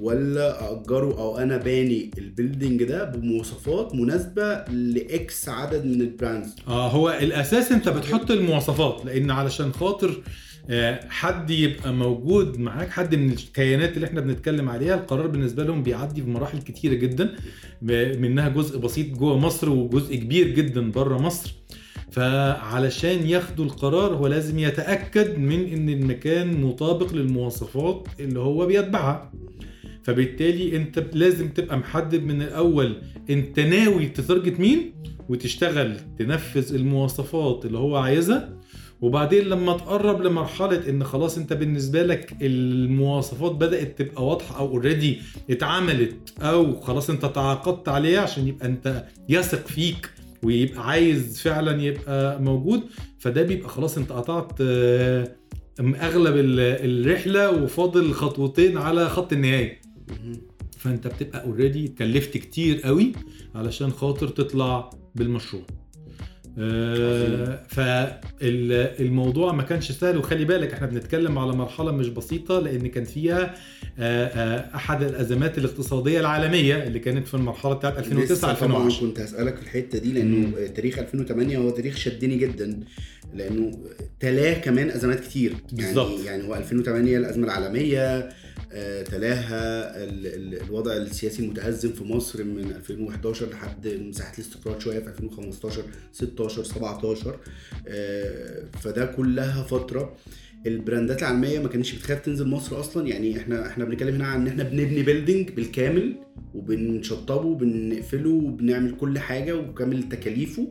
[0.00, 6.07] ولا أجره أو أنا باني ال building ده بمواصفات مناسبة ل X عدد من ال
[6.07, 6.56] brands.
[6.68, 10.22] آه هو الأساس أنت بتحط المواصفات لأن علشان خاطر
[10.70, 15.82] آه، حد يبقى موجود معاك حد من الكيانات اللي إحنا بنتكلم عليها القرار بالنسبة لهم
[15.82, 17.30] بيعدي في مراحل كتيرة جدا
[18.18, 21.54] منها جزء بسيط جوه مصر وجزء كبير جدا بره مصر.
[22.10, 29.32] فعلشان ياخدوا القرار هو لازم يتأكد من إن المكان مطابق للمواصفات اللي هو بيتبعها.
[30.08, 32.96] فبالتالي انت لازم تبقى محدد من الأول
[33.30, 34.92] انت ناوي ت target مين
[35.28, 38.58] وتشتغل تنفذ المواصفات اللي هو عايزها.
[39.00, 45.18] وبعدين لما تقرب لمرحلة إن خلاص أنت بالنسبة لك المواصفات بدأت تبقى واضحة أو already
[45.50, 50.10] اتعملت أو خلاص أنت تعاقدت عليها عشان يبقى أنت يثق فيك
[50.42, 52.80] ويبقى عايز فعلا يبقى موجود
[53.18, 55.28] فده بيبقى خلاص أنت قطعت آه،
[55.80, 56.60] أغلب ال-
[57.06, 59.87] الرحلة وفاضل خطوتين على خط النهاية.
[60.78, 63.12] فانت بتبقى اوريدي اتكلفت كتير قوي
[63.54, 65.62] علشان خاطر تطلع بالمشروع.
[66.60, 73.04] آه، فالموضوع ما كانش سهل وخلي بالك إحنا بنتكلم على مرحلة مش بسيطة لأن كان
[73.04, 73.54] فيها
[73.98, 79.06] آه، آه، أحد الأزمات الاقتصادية العالمية اللي كانت في المرحلة بتاعت 2009 لسه طبعا 2010
[79.06, 82.80] كنت هسألك في الحتة دي لأنه تاريخ 2008 هو تاريخ شدني جدا
[83.34, 83.78] لأنه
[84.20, 85.54] تلاه كمان أزمات كتير.
[85.72, 86.10] بالظبط.
[86.10, 88.32] يعني يعني هو 2008 الأزمة العالمية آه،
[89.02, 95.08] تلاها ال- ال- الوضع السياسي المتأزم في مصر من 2011 لحد مساحة الاستقرار شوية في
[95.08, 97.36] 2015 16 17
[97.88, 100.16] آه، فده كلها فترة
[100.66, 103.08] البراندات العالمية ما كانتش بتخاف تنزل مصر أصلا.
[103.08, 106.14] يعني إحنا إحنا بنتكلم هنا عن إن إحنا بنبني بيلدينج بالكامل
[106.54, 110.68] وبنشطبه وبنقفله وبنعمل كل حاجة وكامل تكاليفه.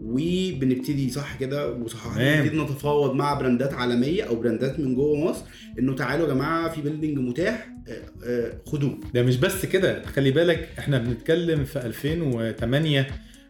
[0.00, 2.16] وبنبتدي صح كده وصح.
[2.18, 5.42] نبتدي نتفاوض مع brand ات عالمية أو brand ات من جوه مصر
[5.78, 10.30] إنه تعالوا يا جماعة في building متاح آه، آه، خدوه ده مش بس كده خلي
[10.30, 13.06] بالك إحنا بنتكلم في 2008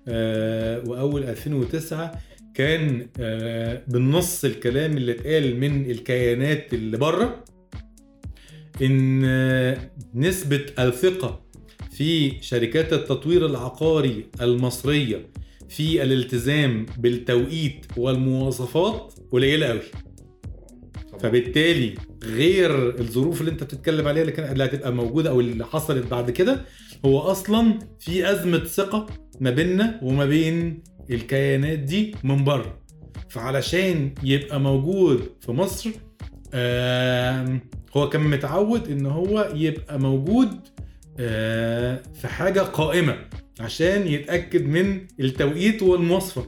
[0.08, 2.12] آه، وأول 2009
[2.54, 7.44] كان آه، بالنص الكلام اللي اتقال من الكيانات اللي بره
[8.82, 9.78] إن آه،
[10.14, 11.40] نسبة الثقة
[11.92, 15.26] في شركات التطوير العقاري المصرية
[15.70, 19.80] في الالتزام بالتوقيت والمواصفات قليلة قوي
[21.20, 26.06] فبالتالي غير الظروف اللي أنت بتتكلم عليها اللي كانت اللي هتبقى موجودة أو اللي حصلت
[26.06, 26.64] بعد كده
[27.04, 29.06] هو أصلا في أزمة ثقة
[29.40, 32.80] ما بيننا وما بين الكيانات دي من بره.
[33.28, 35.90] فعلشان يبقى موجود في مصر
[37.96, 40.48] هو كان متعود إن هو يبقى موجود
[41.18, 43.16] آه، في حاجة قائمة.
[43.60, 46.46] عشان يتأكد من التوقيت والمواصفة.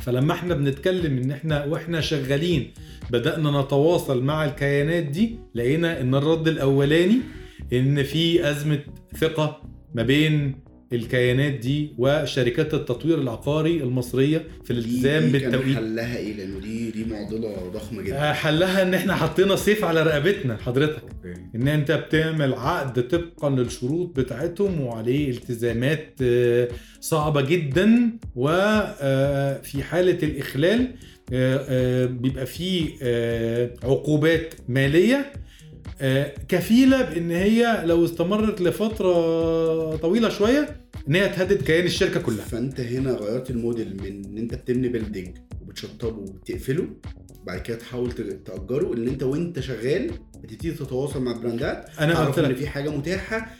[0.00, 2.70] فلما إحنا بنتكلم إن إحنا وإحنا شغالين
[3.10, 7.18] بدأنا نتواصل مع الكيانات دي لقينا إن الرد الأولاني
[7.72, 8.78] إن في أزمة
[9.20, 9.62] ثقة
[9.94, 10.54] ما بين
[10.92, 15.76] الكيانات دي وشركات التطوير العقاري المصرية في الالتزام بالتوقيت.
[15.76, 18.30] حلها إيه؟ لأنه دي دي معضلة ضخمة جدا.
[18.30, 21.02] آه، حلها إن إحنا حطينا سيف على رقبتنا حضرتك.
[21.54, 26.68] إن أنت بتعمل عقد طبقا للشروط بتاعتهم وعليه التزامات آه،
[27.00, 29.82] صعبة جدا وفي
[31.32, 32.88] آه، آه، بيبقى فيه
[33.84, 35.32] عقوبات مالية
[36.00, 42.44] آه، كفيلة بإن هي لو استمرت لفترة طويلة شوية إن هي تهدد كيان الشركة كلها.
[42.44, 46.86] فأنت هنا غيرت الموديل من إن أنت بتبني building وبتشطبه وبتقفله
[47.46, 48.12] بعد كده تحاول
[48.44, 50.10] تأجره إن أنت وأنت شغال
[50.42, 53.50] بتبتدي تتواصل مع brand ات أنا تعرف قلت ان في حاجة متاحة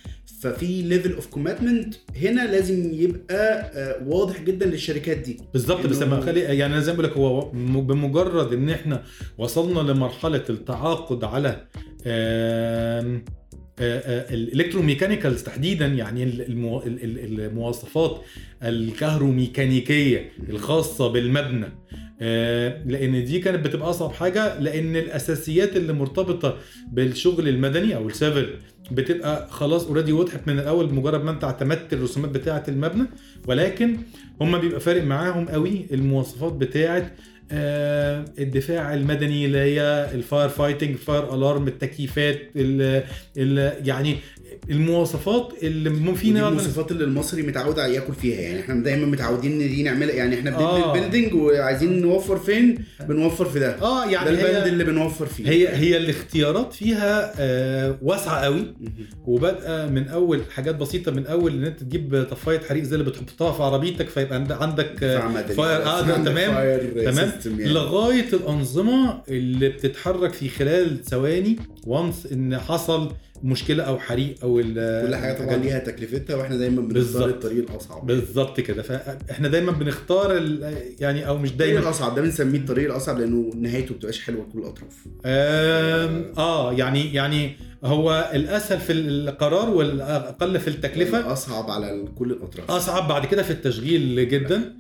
[0.41, 5.41] ففي level of commitment هنا لازم يبقى آه، واضح جدا للشركات دي.
[5.53, 7.51] بالظبط بس لما خلي يعني أنا زي ما بقول لك هو
[7.83, 9.03] بمجرد إن إحنا
[9.39, 11.67] وصلنا لمرحلة التعاقد على
[13.81, 18.21] ال electromechanicals تحديدا يعني المو- ال- ال- المواصفات
[18.63, 21.67] الكهروميكانيكية الخاصة بالمبنى.
[22.91, 26.57] لأن دي كانت بتبقى أصعب حاجة لأن الأساسيات اللي مرتبطة
[26.93, 28.47] بالشغل المدني أو ال civil
[28.91, 33.05] بتبقى خلاص already وضحت من الأول بمجرد ما أنت اعتمدت الرسومات بتاعة المبنى
[33.47, 33.97] ولكن
[34.41, 37.11] هم بيبقى فارق معاهم قوي المواصفات بتاعة
[37.53, 43.05] الدفاع المدني اللي هي ال fire fighting ال fire alarm التكييفات ال
[43.37, 44.17] ال يعني
[44.71, 49.69] المواصفات اللي فينا المواصفات اللي المصري متعود على ياكل فيها يعني إحنا دايما متعودين إن
[49.69, 50.95] دي نعملها يعني إحنا بنبني آه.
[50.95, 55.27] ال building وعايزين نوفر فين بنوفر في ده آه ده يعني البند هي اللي بنوفر
[55.27, 58.75] فيه هي هي الاختيارات فيها آه، واسعة قوي.
[59.27, 63.53] وبادئة من أول حاجات بسيطة من أول إن أنت تجيب طفاية حريق زي اللي بتحطها
[63.53, 65.05] في عربيتك فيبقى عند- عندك.
[65.53, 67.69] fire آه ده عندك تمام تمام يعني.
[67.73, 71.57] لغاية الأنظمة اللي بتتحرك في خلال ثواني
[71.87, 74.55] و once إن حصل مشكلة أو حريق أو
[75.07, 75.57] كل حاجة طبعا.
[75.57, 77.29] ليها تكلفتها وإحنا دايما بنختار.
[77.29, 78.07] الطريق الأصعب.
[78.07, 78.83] بالظبط كده.
[78.83, 80.43] فاحنا دايما بنختار
[81.01, 84.59] يعني أو مش الطريق دايما الأصعب ده بنسميه الطريق الأصعب لأنه نهايته بتبقاش حلوة لكل
[84.59, 84.97] الأطراف.
[86.39, 91.33] آه يعني يعني هو الأسهل في القرار والأقل في التكلفة.
[91.33, 92.71] اصعب على كل الأطراف.
[92.71, 94.75] أصعب بعد كده في التشغيل جدا.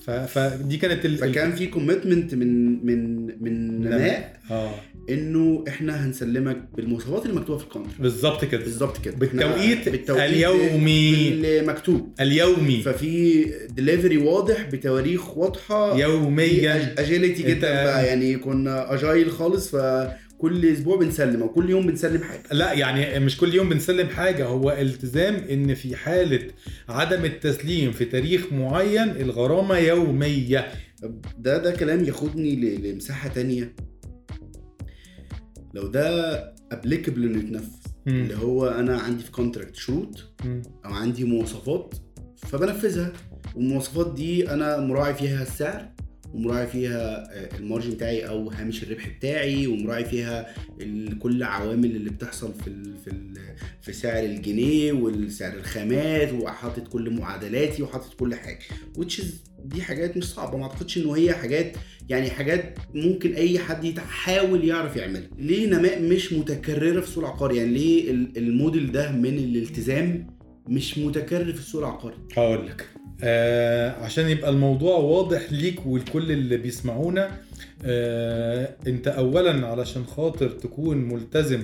[0.00, 1.16] ف- فدي كانت ال...
[1.16, 4.40] فكان في commitment من من من نوا.
[4.50, 4.70] آه.
[5.10, 8.64] إنه إحنا هنسلمك بالمواصفات اللي مكتوبة في ال contract بالظبط كده.
[8.64, 9.16] بالظبط كده.
[9.16, 11.28] بالتوقيت إحنا- اليومي.
[11.28, 12.82] اللي مكتوب اليومي.
[12.82, 13.44] ففي
[13.76, 15.98] دليفري واضح بتواريخ واضحة.
[15.98, 16.94] يوميا.
[16.98, 18.06] agility جدا بقى.
[18.06, 22.42] يعني كنا agile خالص فكل أسبوع بنسلم أو كل يوم بنسلم حاجة.
[22.52, 24.46] لا يعني مش كل يوم بنسلم حاجة.
[24.46, 26.40] هو التزام إن في حالة
[26.88, 30.66] عدم التسليم في تاريخ معين الغرامة يومية.
[31.38, 33.72] ده ده كلام ياخدني لمساحة تانية.
[35.74, 36.38] لو ده
[36.72, 37.76] applicable انه يتنفذ.
[38.06, 40.34] اللي هو أنا عندي في contract شروط.
[40.84, 41.94] أو عندي مواصفات
[42.36, 43.12] فبنفذها
[43.56, 45.88] والمواصفات دي أنا مراعي فيها السعر
[46.34, 50.54] ومراعي فيها آه، ال margin بتاعي أو هامش الربح بتاعي ومراعي فيها
[51.18, 53.34] كل العوامل اللي بتحصل في ال في ال
[53.82, 58.58] في سعر الجنيه والسعر الخامات وحاطط كل معادلاتي وحاطط كل حاجة
[58.98, 59.24] which is
[59.64, 61.76] دي حاجات مش صعبة ما أعتقدش إن هي حاجات
[62.08, 65.28] يعني حاجات ممكن أي حد يحاول يعرف يعملها.
[65.38, 70.26] ليه نماء مش متكررة في السوق العقاري يعني ليه ال- الموديل ده من الالتزام
[70.68, 72.86] مش متكرر في السوق العقاري هقول لك.
[73.22, 77.30] آه عشان يبقى الموضوع واضح ليك ولكل اللي بيسمعونا
[77.84, 81.62] آه أنت اولا علشان خاطر تكون ملتزم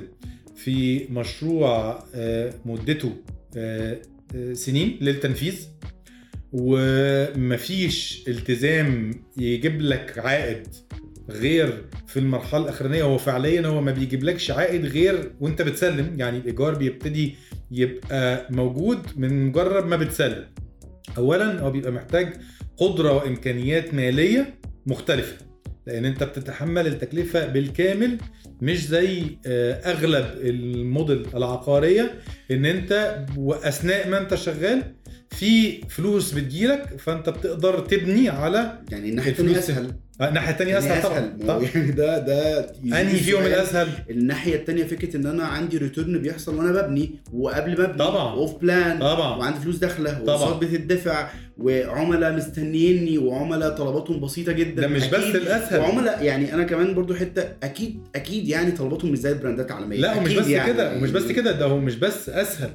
[0.57, 3.13] في مشروع آه مدته
[3.57, 3.99] آه
[4.37, 5.67] آه، سنين للتنفيذ
[6.59, 10.67] ومفيش التزام يجيب لك عائد
[11.31, 13.03] غير في المرحلة الأخرانية.
[13.03, 16.15] هو فعليا هو ما بيجيبلكش عائد غير وانت بتسلم.
[16.19, 17.35] يعني الإيجار بيبتدي
[17.71, 20.45] يبقى موجود من مجرد ما بتسلم.
[21.19, 22.33] اولا هو بيبقى محتاج
[22.77, 24.55] قدرة وإمكانيات مالية
[24.87, 25.37] مختلفة
[25.87, 28.19] لأن أنت بتتحمل التكلفة بالكامل.
[28.63, 32.15] مش زي آه، أغلب الموديل العقارية
[32.51, 34.83] إن أنت وأثناء ما أنت شغال
[35.31, 41.03] في فلوس بتجيلك فأنت بتقدر تبني على يعني الناحية الثانية أسهل آه، الناحية الثانية أسهل
[41.03, 41.63] طبعا طبعا.
[41.75, 43.43] يعني ده ده أنهي فيهم.
[43.47, 48.33] الأسهل الناحية الثانية فكرة إن أنا عندي return بيحصل وأنا ببني وقبل ما أبني طبعا.
[48.33, 50.35] off plan طبعا وعندي فلوس داخلة طبعا.
[50.37, 55.37] وصار بتدفع وعملاء مستنيني وعملاء طلباتهم بسيطة جدا ده مش بس أكيد.
[55.37, 59.65] الأسهل وعملاء يعني أنا كمان برضو حتة أكيد أكيد يعني طلباتهم مش زي ال brand
[59.65, 60.73] ات العالمية لا ومش بس يعني.
[60.73, 62.71] كده ومش بس كده ده هو مش بس أسهل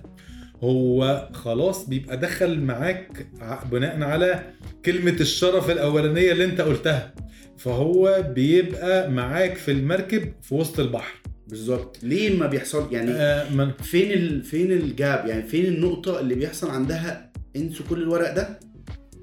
[0.63, 3.28] هو خلاص بيبقى دخل معاك
[3.71, 4.43] بناء على
[4.86, 7.13] كلمة الشرف الأولانية اللي أنت قلتها.
[7.58, 11.13] فهو بيبقى معاك في المركب في وسط البحر.
[11.47, 11.97] بالظبط.
[12.04, 14.43] ليه ما بيحصل؟ يعني آه من فين ال...
[14.43, 18.60] فين الجاب؟ يعني فين النقطة اللي بيحصل عندها انسوا كل الورق ده؟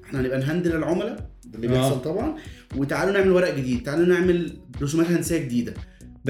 [0.05, 1.29] إحنا هنبقى نهندل العملاء.
[1.45, 1.71] ده اللي آه.
[1.71, 2.35] بيحصل طبعا.
[2.75, 3.83] وتعالوا نعمل ورق جديد.
[3.83, 5.73] تعالوا نعمل رسومات هندسية جديدة.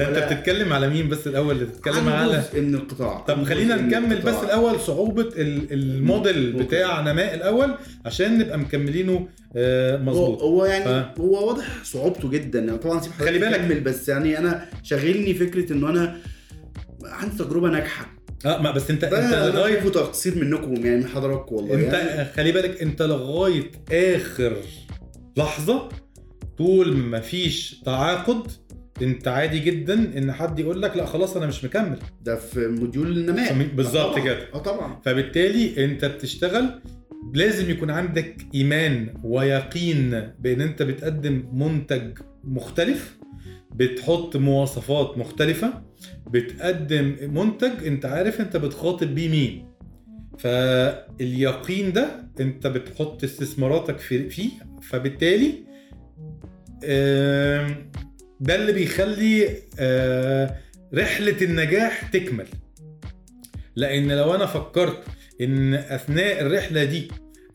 [0.04, 4.16] ده ولا- بتتكلم على مين بس الأول اللي بتتكلم على من القطاع طب خلينا نكمل
[4.18, 4.44] بس القطاع.
[4.44, 6.52] الأول صعوبة ال- الموديل.
[6.52, 7.74] بتاع نماء الأول
[8.06, 10.84] عشان نبقى مكملينه آه مظبوط هو يعني
[11.14, 13.82] ف- هو واضح صعوبته جدا طبعا سيب خلي بالك.
[13.82, 16.16] بس يعني أنا شاغلني فكرة إنه أنا
[17.04, 21.74] عندي تجربة ناجحة آه ما بس انت أنت لغاية تقصير منكم يعني من حضراتكم والله
[21.74, 24.56] انت يعني خلي بالك أنت لغاية آخر
[25.36, 25.88] لحظة
[26.58, 28.42] طول ما فيش تعاقد
[29.02, 31.98] انت عادي جدا ان حد يقول لك لا خلاص أنا مش مكمل.
[32.22, 33.52] ده في موديول النماء.
[33.74, 34.18] بالظبط.
[34.18, 34.48] كده.
[34.54, 35.00] آه طبعا.
[35.04, 36.80] فبالتالي انت بتشتغل
[37.34, 43.18] لازم يكون عندك إيمان ويقين بإن انت بتقدم منتج مختلف
[43.74, 45.72] بتحط مواصفات مختلفة
[46.30, 49.70] بتقدم منتج انت عارف انت بتخاطب بيه مين.
[50.38, 52.08] فاليقين ده
[52.40, 54.50] انت بتحط استثماراتك في فيه.
[54.82, 55.52] فبالتالي
[58.40, 60.56] ده اللي بيخلي آه،
[60.94, 62.46] رحلة النجاح تكمل.
[63.76, 65.02] لأن لو أنا فكرت
[65.40, 67.08] إن أثناء الرحلة دي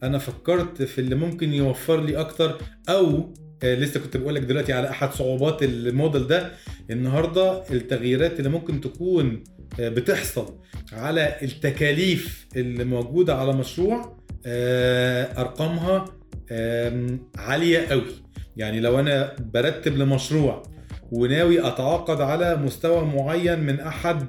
[0.03, 2.57] أنا فكرت في اللي ممكن يوفر لي أكتر
[2.89, 3.33] أو
[3.63, 6.51] آه، لسه كنت بقول لك دلوقتي على أحد صعوبات الموديل ده
[6.91, 9.43] النهارده التغييرات اللي ممكن تكون
[9.79, 10.59] آه، بتحصل
[10.93, 14.15] على التكاليف اللي موجودة على مشروع
[15.37, 16.05] أرقامها
[17.37, 18.03] عالية قوي
[18.57, 20.74] يعني لو أنا برتب لمشروع
[21.15, 24.27] وناوي أتعاقد على مستوى معين من أحد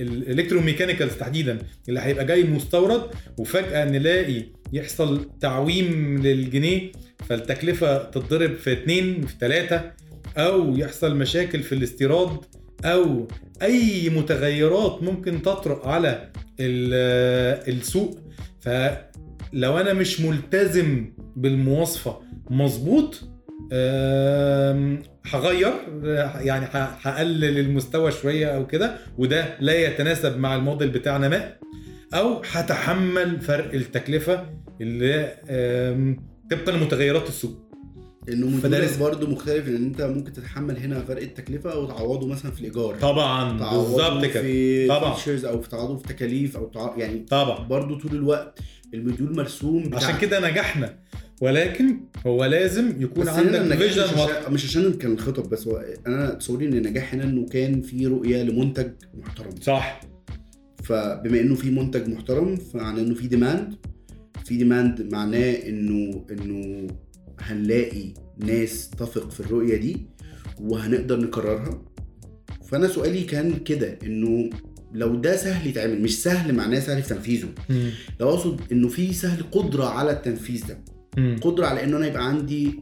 [0.00, 1.58] الالكتروميكانيكالز تحديدا
[1.88, 3.02] اللي هيبقى جاي مستورد
[3.38, 6.92] وفجأة نلاقي يحصل تعويم للجنيه
[7.28, 9.90] فالتكلفة تتضرب في اتنين في ثلاثة
[10.36, 12.30] أو يحصل مشاكل في الاستيراد
[12.84, 13.28] أو
[13.62, 18.18] أي متغيرات ممكن تطرق على ال- السوق.
[18.60, 22.20] فلو أنا مش ملتزم بالمواصفة
[22.50, 23.20] مظبوط
[25.30, 25.72] هغير
[26.40, 31.58] يعني هقلل المستوى شوية أو كده وده لا يتناسب مع الموديل بتاع نماء
[32.14, 34.46] أو هتحمل فرق التكلفة
[34.80, 35.32] اللي
[36.50, 37.64] طبقا لمتغيرات السوق
[38.28, 39.00] إنه رزق.
[39.00, 44.24] برضه مختلف إن أنت ممكن تتحمل هنا فرق التكلفة وتعوضه مثلا في الإيجار طبعا بالظبط
[44.24, 45.14] كده في طبعا.
[45.14, 46.70] features أو في تعوضه في تكاليف أو.
[46.96, 48.58] يعني طبعا برضه طول الوقت
[48.94, 50.98] المديول مرسوم بتاع عشان كده نجحنا
[51.44, 56.34] ولكن هو لازم يكون عندك مش vision عشان, مش عشان كان الخطط بس هو أنا
[56.34, 59.50] تصوري إن النجاح هنا إنه كان في رؤية لمنتج محترم.
[59.60, 60.00] صح.
[60.84, 63.74] فبما إنه في منتج محترم فمعناه إنه في demand
[64.44, 66.86] في demand معناه إنه إنه
[67.40, 70.06] هنلاقي ناس تثق في الرؤية دي
[70.60, 71.82] وهنقدر نكررها.
[72.68, 74.50] فأنا سؤالي كان كده إنه
[74.92, 77.48] لو ده سهل يتعمل مش سهل معناه سهل في تنفيذه.
[78.20, 80.93] لو أقصد إنه في سهل قدرة على التنفيذ ده.
[81.42, 82.80] قدرة على إنه أنا يبقى عندي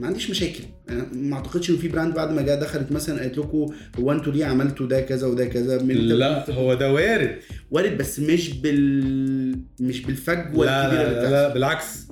[0.00, 0.64] ما عنديش مشاكل.
[0.90, 3.66] أنا ما أعتقدش إنه في brand بعد ما جه دخلت مثلا قالت لكم
[4.00, 7.38] هو أنتوا ليه عملتوا ده كذا وده كذا؟ من لا هو ده وارد.
[7.70, 12.08] وارد بس مش بال مش بالفجوة لا الكبيرة لا, لا, لا بالعكس.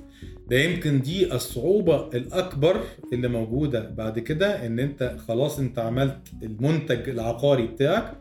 [0.49, 7.09] ده يمكن دي الصعوبة الأكبر اللي موجودة بعد كده إن أنت خلاص أنت عملت المنتج
[7.09, 8.13] العقاري بتاعك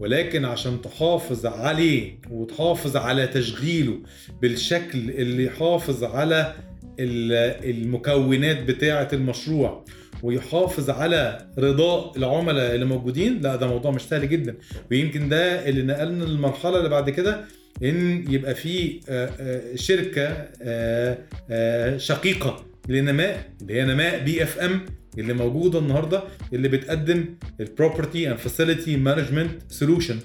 [0.00, 3.98] ولكن عشان تحافظ عليه وتحافظ على تشغيله
[4.42, 6.54] بالشكل اللي يحافظ على
[7.00, 9.84] ال- المكونات بتاعة المشروع
[10.22, 14.54] ويحافظ على رضاء العملاء اللي موجودين لا ده موضوع مش سهل جدا.
[14.90, 17.44] ويمكن ده اللي نقلنا للمرحلة اللي بعد كده
[17.82, 24.80] إن يبقى في آه، آه، شركة آه، شقيقة لنماء اللي هي نماء PFM.
[25.18, 27.24] اللي موجودة النهارده اللي بتقدم
[27.60, 30.18] ال property and facility management solution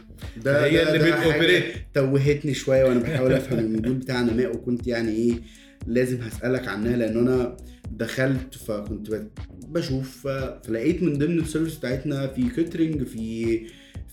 [0.45, 1.63] ده هي اللي بت operate
[1.93, 5.33] توهتني شوية وأنا بحاول أفهم ال module بتاع نماء وكنت يعني إيه
[5.87, 7.57] لازم هسألك عنها لأن أنا
[7.91, 9.27] دخلت فكنت
[9.67, 13.59] بشوف فلقيت من ضمن ال service بتاعتنا في catering في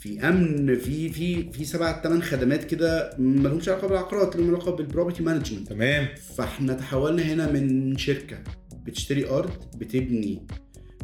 [0.01, 4.73] في أمن في في في سبع ثمان خدمات كده ما لهمش علاقة بالعقارات لهم علاقة
[4.73, 6.09] بال property management تمام.
[6.37, 8.39] فإحنا تحولنا هنا من شركة
[8.87, 10.47] بتشتري أرض بتبني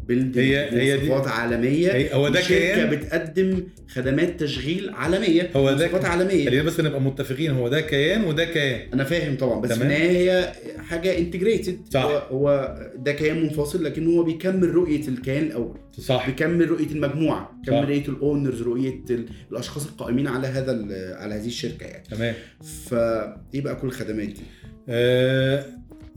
[0.09, 1.93] building هي- هي دي- عالمية.
[1.93, 6.45] هي- هو ده شركه بتقدم خدمات تشغيل عالمية هو ده- بمواصفات عالمية.
[6.47, 8.81] خلينا بس نبقى متفقين هو ده كيان وده كيان.
[8.95, 9.83] أنا فاهم طبعا بس في.
[9.83, 12.03] النهايه هي حاجة integrated صح.
[12.03, 15.79] هو, هو ده كيان منفصل لكن هو بيكمل رؤية الكيان الأول.
[16.01, 16.27] صح.
[16.27, 17.53] بيكمل رؤية المجموعة.
[17.61, 20.73] بيكمل رؤية ال owners رؤية ال- الأشخاص القائمين على هذا
[21.19, 22.05] على هذه الشركة يعني.
[22.11, 22.35] تمام.
[22.87, 24.41] فايه بقى كل الخدمات دي؟
[24.89, 25.65] آه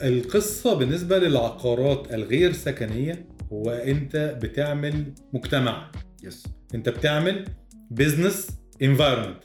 [0.03, 5.91] القصة بالنسبة للعقارات الغير سكنية هو انت بتعمل مجتمع.
[6.23, 6.43] yes
[6.75, 7.45] انت بتعمل
[7.91, 8.47] business
[8.81, 9.43] environment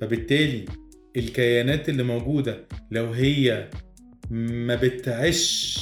[0.00, 0.64] فبالتالي
[1.16, 3.70] الكيانات اللي موجودة لو هي
[4.30, 5.74] ما بتعيش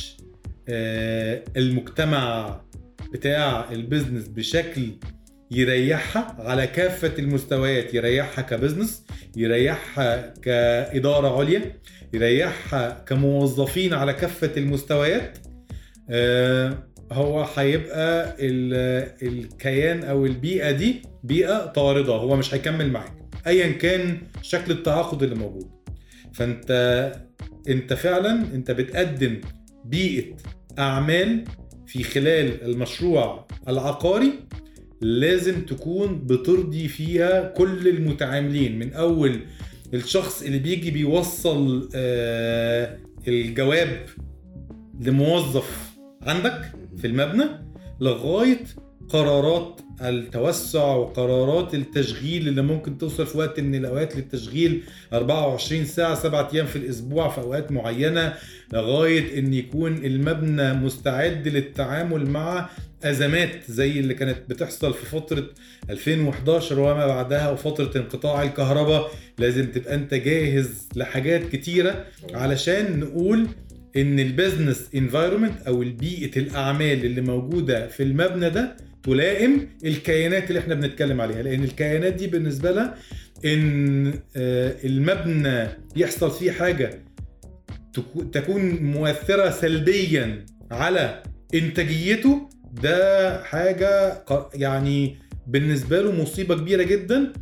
[0.68, 2.60] آه، المجتمع
[3.12, 4.90] بتاع ال business بشكل
[5.50, 9.04] يريحها على كافة المستويات يريحها ك business
[9.36, 11.80] يريحها كإدارة عليا
[12.14, 15.38] يريحها كموظفين على كافة المستويات
[16.10, 23.12] آه، هو هيبقى ال- الكيان أو البيئة دي بيئة طاردة هو مش هيكمل معاك
[23.46, 25.70] ايا كان شكل التعاقد اللي موجود.
[26.34, 26.70] فأنت
[27.68, 29.40] أنت فعلا أنت بتقدم
[29.84, 30.36] بيئة
[30.78, 31.44] أعمال
[31.86, 34.32] في خلال المشروع العقاري
[35.00, 39.40] لازم تكون بترضي فيها كل المتعاملين من أول
[39.94, 42.98] الشخص اللي بيجي بيوصل آه،
[43.28, 44.06] الجواب
[45.00, 45.92] لموظف
[46.22, 47.44] عندك في المبنى
[48.00, 48.60] لغاية
[49.08, 54.82] قرارات التوسع وقرارات التشغيل اللي ممكن توصل في وقت من الأوقات للتشغيل.
[55.12, 58.34] 24 ساعة 7 أيام في الأسبوع في أوقات معينة
[58.72, 62.68] لغاية إن يكون المبنى مستعد للتعامل مع
[63.04, 65.44] أزمات زي اللي كانت بتحصل في فترة
[65.90, 69.10] 2011 وما بعدها وفترة انقطاع الكهرباء.
[69.38, 73.46] لازم تبقى أنت جاهز لحاجات كتيرة علشان نقول
[73.96, 80.58] إن ال business environment أو البيئة الأعمال اللي موجودة في المبنى ده تلائم الكيانات اللي
[80.60, 81.42] إحنا بنتكلم عليها.
[81.42, 82.94] لأن الكيانات دي بالنسبة لها
[83.44, 86.90] إن آه، المبنى يحصل فيه حاجة
[87.98, 91.22] تكو- تكون مؤثرة سلبيا على
[91.54, 92.48] إنتاجيته
[92.82, 94.22] ده حاجة
[94.54, 95.16] يعني
[95.46, 97.32] بالنسبة له مصيبة كبيرة جدا.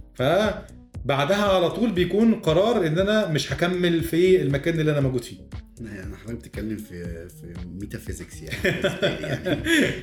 [1.05, 5.37] فبعدها على طول بيكون قرار إن أنا مش هكمل في المكان اللي أنا موجود فيه.
[5.81, 8.57] أنا حضرتك بتتكلم في في metaphysics يعني,
[9.27, 9.63] يعني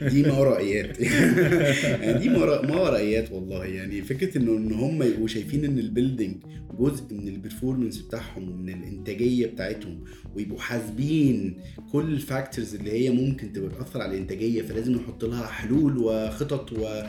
[0.09, 0.99] دي ما ورائيات.
[0.99, 3.65] يعني دي ما ورا- ما ورائيات والله.
[3.65, 6.35] يعني فكرة إنه إن هم يبقوا شايفين إن ال building
[6.79, 10.03] جزء من ال performance بتاعهم ومن الإنتاجية بتاعتهم
[10.35, 11.57] ويبقوا حاسبين
[11.91, 16.71] كل ال factors اللي هي ممكن تبقى تاثر على الإنتاجية فلازم نحط لها حلول وخطط
[16.73, 17.01] و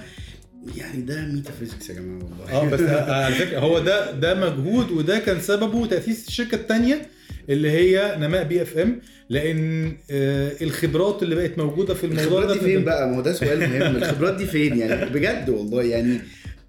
[0.76, 2.80] يعني ده metaphysics يا جماعة والله آه بس
[3.10, 7.06] على فكره هو ده ده مجهود وده كان سببه تاسيس الشركة الثانية
[7.48, 9.00] اللي هي نماء بي إف إم
[9.30, 13.16] لأن آه، الخبرات اللي بقت موجودة في الموضوع الخبرات ده دي في فين بقى؟ ما
[13.16, 16.18] هو ده سؤال مهم، الخبرات دي فين يعني؟ بجد والله يعني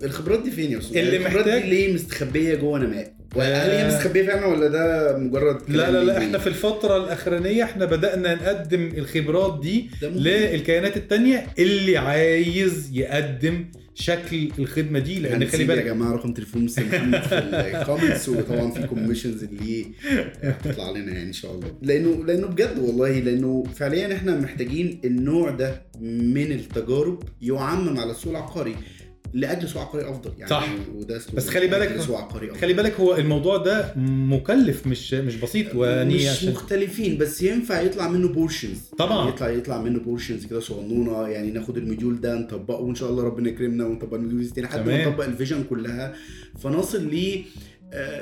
[0.03, 3.81] الخبرات دي فين يا أستاذ؟ اللي الخبرات محتاج- دي ليه مستخبية جوه نماء؟ هل آه.
[3.83, 8.35] هي مستخبية فعلا ولا ده مجرد لا لا لا؟ إحنا في الفترة الأخرانية إحنا بدأنا
[8.35, 9.89] نقدم الخبرات دي.
[10.01, 13.65] للكيانات التانية اللي عايز يقدم
[13.99, 17.37] شكل الخدمة دي لأن خلي هنسيب يا بالك جماعة رقم تليفون مستر محمد في
[17.81, 19.85] ال comments وطبعا في commissions اللي
[20.43, 21.77] هتطلع لنا يعني إن شاء الله.
[21.81, 28.31] لأنه لأنه بجد والله لأنه فعليا إحنا محتاجين النوع ده من التجارب يعمم على السوق
[28.31, 28.75] العقاري.
[29.33, 30.69] لأجل سوق عقاري أفضل يعني صح.
[30.95, 35.35] وده بس خلي بالك- سوق عقاري أفضل خلي بالك هو الموضوع ده مكلف مش مش
[35.35, 39.17] بسيط وأني مش عشان مختلفين بس ينفع يطلع منه portions طبعاً.
[39.17, 43.09] يعني يطلع يطلع منه portions كده صغنونة يعني ناخد ال module ده نطبقه وإن شاء
[43.09, 45.09] الله ربنا يكرمنا ونطبق ال module التاني لحد ما تمام.
[45.09, 46.13] نطبق ال vision كلها
[46.59, 47.41] فنصل ل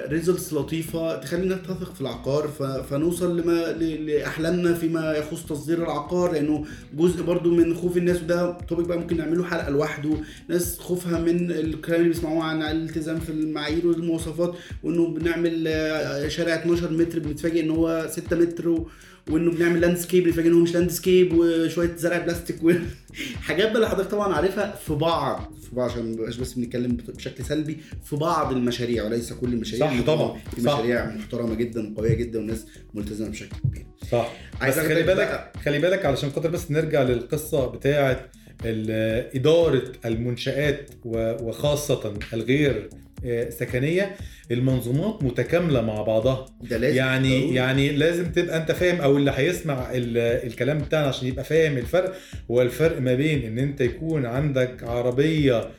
[0.10, 2.48] results لطيفة تخلينا تثق في العقار
[2.90, 8.88] فنوصل لما لأحلامنا فيما يخص تصدير العقار لأنه جزء برضو من خوف الناس وده topic
[8.88, 10.10] بقى ممكن نعمله حلقة لوحده
[10.50, 16.56] ناس خوفها من الكلام اللي بيسمعوه عن الالتزام في المعايير والمواصفات وإنه بنعمل آه، شارع
[16.56, 18.84] 12 متر بنتفاجئ إن هو 6 متر.
[19.30, 24.34] وإنه بنعمل landscape ان هو مش landscape وشوية زرع بلاستيك وحاجات بقى اللي حضرتك طبعا
[24.34, 24.76] عارفها.
[24.76, 29.34] في بعض في بعض عشان ما نبقاش بس بنتكلم بشكل سلبي في بعض المشاريع وليس
[29.34, 30.74] كل المشاريع صح طبعا، في صح.
[30.80, 33.86] مشاريع محترمة جدا وقوية جدا والناس ملتزمة بشكل كبير.
[34.12, 34.34] صح.
[34.62, 38.30] عايز بس خلي بالك بقى- خلي بالك علشان خاطر بس نرجع للقصة بتاعة
[38.66, 42.90] ال- إدارة المنشآت و- وخاصة الغير
[43.26, 44.16] آه، سكنية.
[44.52, 46.46] المنظومات متكاملة مع بعضها.
[46.62, 47.56] ده لازم يعني ضروري.
[47.56, 52.14] يعني لازم تبقى أنت فاهم أو اللي هيسمع ال- الكلام بتاعنا عشان يبقى فاهم الفرق.
[52.52, 55.70] هو الفرق ما بين إن أنت يكون عندك عربية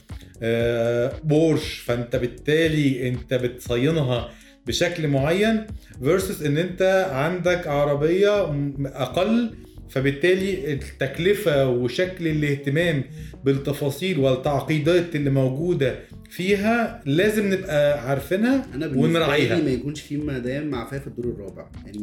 [0.43, 4.31] آه، بورش فأنت بالتالي أنت بتصينها
[4.67, 5.67] بشكل معين
[6.03, 8.45] versus إن أنت عندك عربية
[8.87, 9.51] أقل.
[9.91, 13.05] فبالتالي التكلفة وشكل الاهتمام
[13.45, 15.95] بالتفاصيل والتعقيدات اللي موجودة
[16.31, 19.63] فيها لازم نبقى عارفينها أنا ونراعيها.
[19.63, 21.67] ما يكونش في مدام معفيه في الدور الرابع.
[21.87, 21.99] يعني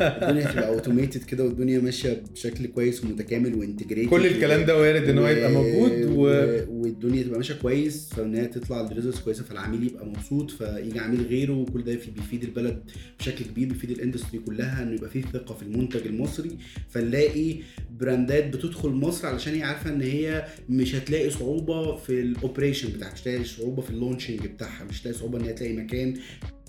[0.00, 5.08] الدنيا تبقى automated كده والدنيا ماشية بشكل كويس ومتكامل و integrated كل الكلام ده وارد
[5.08, 6.22] إن هو يبقى موجود و...
[6.22, 6.64] و...
[6.68, 11.26] والدنيا تبقى ماشية كويس فإن هي تطلع ال results كويسة فالعميل يبقى مبسوط فيجي عميل
[11.26, 12.82] غيره وكل ده في- بيفيد البلد
[13.18, 16.50] بشكل كبير بيفيد ال industry كلها إنه يبقى فيه ثقة في المنتج المصري.
[16.88, 17.56] فنلاقي
[18.00, 23.12] براندات بتدخل مصر علشان هي عارفة إن هي مش هتلاقي صعوبة في ال operation بتاعها
[23.12, 24.84] مش هتلاقي صعوبة في ال launching بتاعها.
[24.84, 26.14] مش هتلاقي صعوبة إن هي تلاقي مكان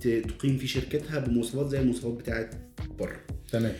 [0.02, 2.56] تقيم فيه شركتها بمواصفات زي المواصفات بتاعت
[3.00, 3.20] بره.
[3.52, 3.74] تمام.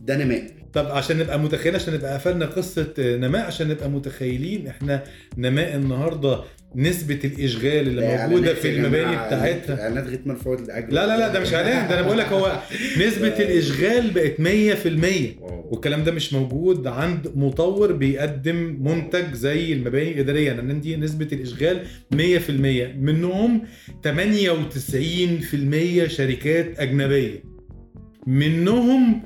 [0.00, 0.50] ده نماء.
[0.72, 5.04] طب عشان نبقى متخيلين عشان نبقى قفلنا قصة نماء عشان نبقى متخيلين إحنا
[5.38, 6.44] نماء النهارده
[6.76, 9.82] نسبة الإشغال اللي ده موجودة في المباني بتاعتها.
[9.82, 10.92] اعلانات غير مرفوعه الأجر.
[10.92, 12.62] لا لا لا ده مش إعلان ده أنا بقول لك هو
[13.06, 15.68] نسبة الإشغال بقت 100% واو.
[15.70, 20.52] والكلام ده مش موجود عند مطور بيقدم منتج زي المباني الإدارية.
[20.52, 23.62] لأن دي نسبة الإشغال 100% منهم
[24.06, 24.10] 98%
[26.06, 27.42] شركات أجنبية.
[28.26, 29.22] منهم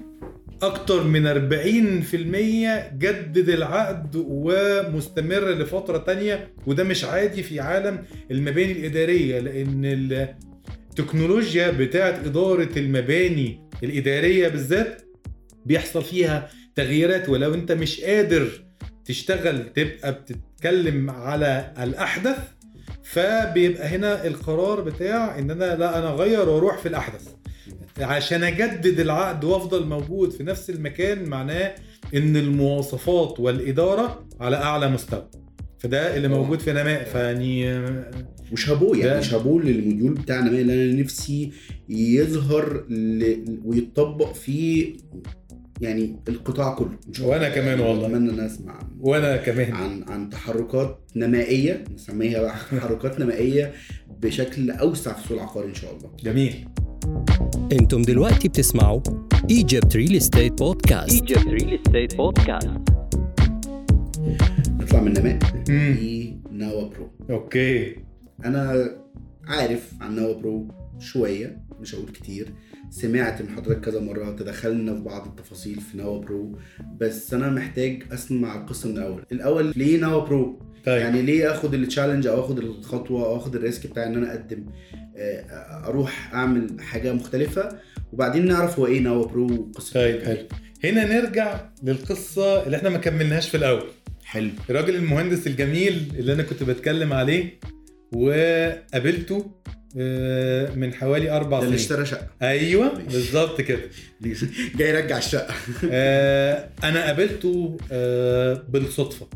[0.62, 9.40] أكتر من 40% جدد العقد ومستمر لفترة تانية وده مش عادي في عالم المباني الإدارية
[9.40, 9.82] لأن
[10.90, 15.02] التكنولوجيا بتاعت إدارة المباني الإدارية بالذات
[15.66, 18.48] بيحصل فيها تغييرات ولو أنت مش قادر
[19.04, 22.38] تشتغل تبقى بتتكلم على الأحدث
[23.02, 27.28] فبيبقى هنا القرار بتاع إن أنا لا أنا أغير وأروح في الأحدث.
[28.00, 31.74] عشان أجدد العقد وأفضل موجود في نفس المكان معناه
[32.14, 35.30] إن المواصفات والإدارة على أعلى مستوى.
[35.78, 37.80] فده اللي موجود في نماء فيعني
[38.52, 41.52] وشابوه يعني شابوه للموديول بتاع نماء اللي أنا نفسي
[41.88, 43.44] يظهر ل...
[43.64, 44.92] ويتطبق في
[45.80, 46.98] يعني القطاع كله.
[47.18, 47.48] الله.
[47.48, 48.06] كمان والله.
[48.06, 49.72] أتمنى إن أسمع وأنا كمان.
[49.72, 53.72] عن عن تحركات نمائية نسميها تحركات نمائية
[54.20, 56.10] بشكل أوسع في السوق العقاري إن شاء الله.
[56.24, 56.68] جميل.
[57.72, 59.00] أنتم دلوقتي بتسمعوا
[59.52, 62.68] Egypt Real Estate Podcast Egypt Real Estate Podcast.
[64.70, 65.38] نطلع من نماء
[65.68, 65.96] مم.
[66.52, 67.96] لنوا Pro okay
[68.44, 68.90] أنا
[69.46, 70.68] عارف عن نوا Pro
[70.98, 72.52] شوية مش هقول كتير
[72.90, 76.58] سمعت من حضرتك كذا مرة تدخلنا في بعض التفاصيل في نوا Pro
[77.00, 79.24] بس أنا محتاج أسمع القصة من الأول.
[79.32, 81.00] الأول ليه نوا Pro؟ طيب.
[81.00, 84.30] يعني ليه آخد ال challenge أو آخد الخطوة أو آخد ال risk بتاع إن أنا
[84.34, 84.66] أقدم؟
[85.16, 85.40] آه،
[85.88, 87.68] أروح أعمل حاجة مختلفة
[88.12, 90.46] وبعدين نعرف هو إيه نوا Pro وقصة طيب حلو.
[90.84, 93.86] هنا نرجع للقصة اللي إحنا ما كملناهاش في الأول.
[94.24, 94.50] حلو.
[94.70, 97.60] الراجل المهندس الجميل اللي أنا كنت بتكلم عليه
[98.12, 99.50] وقابلته
[100.76, 102.00] من حوالي أربع ده اللي سنين.
[102.00, 102.28] اشترى شقة.
[102.42, 102.94] أيوه.
[102.94, 103.80] بالظبط كده.
[104.76, 105.54] جاي يرجع الشقة.
[105.92, 109.28] آه، أنا قابلته آه، بالصدفة.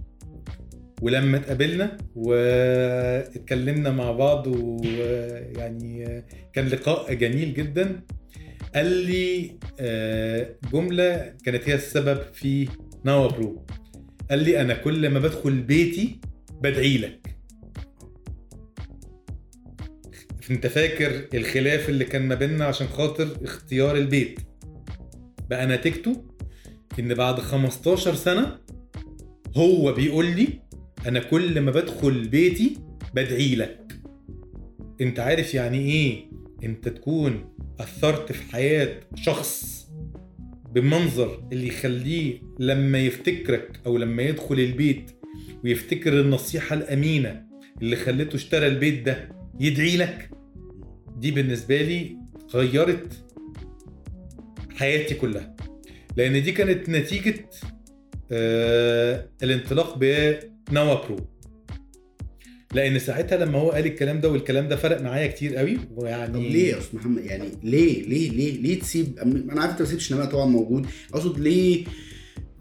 [1.03, 8.01] ولما اتقابلنا واتكلمنا مع بعض ويعني كان لقاء جميل جدا
[8.75, 9.51] قال لي
[9.81, 12.69] آه، جملة كانت هي السبب في
[13.05, 13.67] نوا برو.
[14.31, 16.21] قال لي أنا كل ما بدخل بيتي
[16.63, 17.20] بدعي لك.
[20.51, 24.41] انت فاكر الخلاف اللي كان ما بيننا عشان خاطر اختيار البيت؟
[25.51, 26.25] بقى نتيجته
[26.99, 28.59] ان بعد 15 سنة
[29.57, 30.49] هو بيقول لي
[31.07, 32.77] أنا كل ما بدخل بيتي
[33.15, 33.93] بدعي لك.
[35.01, 36.31] انت عارف يعني إيه
[36.65, 39.87] انت تكون أثرت في حياة شخص
[40.73, 45.11] بالمنظر اللي يخليه لما يفتكرك أو لما يدخل البيت
[45.65, 47.43] ويفتكر النصيحة الأمينة
[47.83, 49.29] اللي خلته اشترى البيت ده
[49.61, 50.31] يدعي لك؟
[51.21, 52.17] دي بالنسبة لي
[52.55, 53.25] غيرت
[54.77, 55.57] حياتي كلها.
[56.17, 57.49] لأن دي كانت نتيجة
[58.33, 61.17] آه الانطلاق بنوا Pro.
[62.75, 66.41] لأن ساعتها لما هو قال الكلام ده والكلام ده فرق معايا كتير قوي ويعني طب
[66.41, 70.27] ليه يا أستاذ محمد؟ يعني ليه ليه ليه ليه تسيب؟ أنا عارف أنت ما نماء
[70.27, 70.87] طبعا موجود.
[71.15, 71.85] أقصد ليه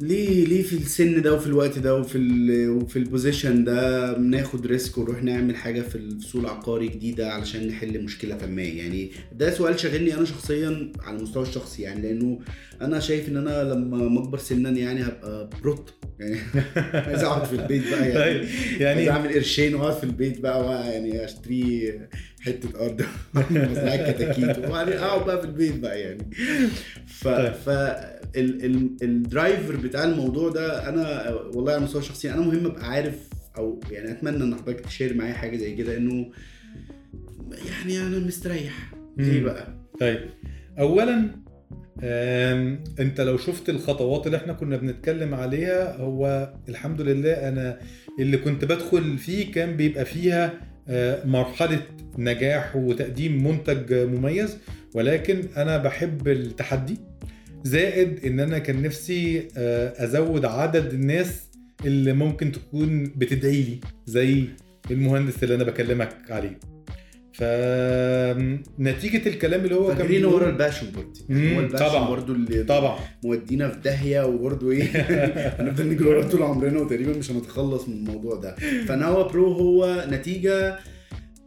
[0.02, 4.66] ليه ليه في السن ده وفي الوقت ده وفي ال وفي ال position ده ناخد
[4.68, 9.80] risk ونروح نعمل حاجة في السوق العقاري جديدة علشان نحل مشكلة ما يعني ده سؤال
[9.80, 12.39] شاغلني أنا شخصيا على المستوى الشخصي يعني لأنه
[12.82, 16.38] أنا شايف إن أنا لما ما اكبر سنا يعني هبقى برود يعني
[17.08, 20.64] عايز أقعد في البيت بقى يعني طيب، يعني- عايز أعمل قرشين وأقعد في البيت بقى
[20.64, 22.00] وأ- يعني أشتري
[22.41, 23.02] حتة أرض
[23.52, 26.30] مزرعه كتاكيت وبعدين أقعد بقى في البيت بقى يعني
[27.08, 27.54] ف طيب.
[27.54, 27.70] ف
[28.36, 33.80] ال driver بتاع الموضوع ده أنا والله على المستوى الشخصي أنا مهم أبقى عارف أو
[33.92, 36.32] يعني أتمنى إن حضرتك تشير معايا حاجة زي كده إنه
[37.70, 39.42] يعني أنا مستريح ليه.
[39.42, 39.68] بقى؟
[40.00, 40.20] طيب
[40.80, 41.30] اولا
[43.00, 47.80] أنت لو شفت الخطوات اللي إحنا كنا بنتكلم عليها هو الحمد لله أنا
[48.20, 50.54] اللي كنت بدخل فيه كان بيبقى فيها
[50.88, 51.82] آه، مرحلة
[52.18, 54.58] نجاح وتقديم منتج مميز
[54.96, 56.98] ولكن أنا بحب التحدي
[57.64, 61.49] زائد إن أنا كان نفسي آه، أزود عدد الناس
[61.86, 64.43] اللي ممكن تكون بتدعي لي زي
[64.91, 66.60] المهندس اللي أنا بكلمك عليه.
[67.34, 71.20] فنتيجة الكلام اللي هو كان فاكرين ورا الباشن برضه.
[71.30, 72.10] مم، هو ال passion طبعاً.
[72.10, 72.99] برضه اللي طبعا.
[73.24, 74.84] مودينا في داهية وبرضه إيه؟
[75.60, 78.55] هنفضل نجري وراه طول عمرنا وتقريبا مش هنتخلص من الموضوع ده.
[78.88, 80.80] فنوا Pro هو نتيجة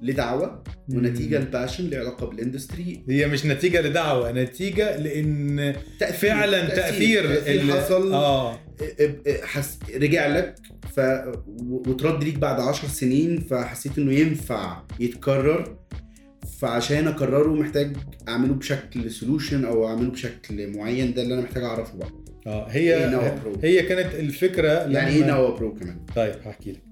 [0.02, 0.62] لدعوة
[0.94, 6.68] ونتيجة ل passion له علاقه بال industry هي مش نتيجة لدعوة نتيجة لأن تأثير فعلا
[6.68, 8.12] تأثير, تأثير ال- حصل.
[8.12, 8.58] آه.
[9.44, 10.54] حس رجع لك
[10.96, 11.00] ف
[11.68, 15.76] وترد ليك بعد عشر سنين فحسيت إنه ينفع يتكرر.
[16.60, 17.96] فعشان أكرره محتاج
[18.28, 22.08] أعمله بشكل solution أو أعمله بشكل معين ده اللي أنا محتاج أعرفه بقى.
[22.46, 23.20] آه هي؟
[23.62, 26.00] هي كانت الفكرة يعني إيه نوا Pro كمان.
[26.16, 26.82] طيب هحكي لك.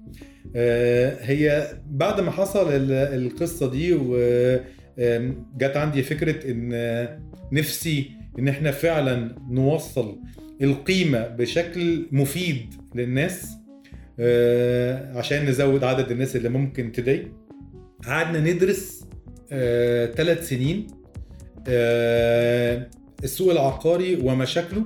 [1.21, 2.91] هي بعد ما حصل ال-
[3.25, 7.19] القصة دي وجت عندي فكرة إن آه،
[7.51, 10.19] نفسي إن إحنا فعلا نوصل
[10.61, 13.47] القيمة بشكل مفيد للناس
[14.19, 17.27] آه عشان نزود عدد الناس اللي ممكن تدعي
[18.05, 19.03] قعدنا ندرس
[20.15, 20.87] ثلاث سنين
[21.67, 22.87] آه
[23.23, 24.85] السوق العقاري ومشاكله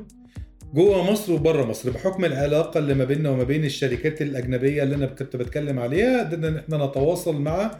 [0.75, 5.05] جوه مصر وبره مصر بحكم العلاقة اللي ما بيننا وما بين الشركات الأجنبية اللي أنا
[5.05, 7.77] كنت بتكلم عليها ده ان إحنا نتواصل مع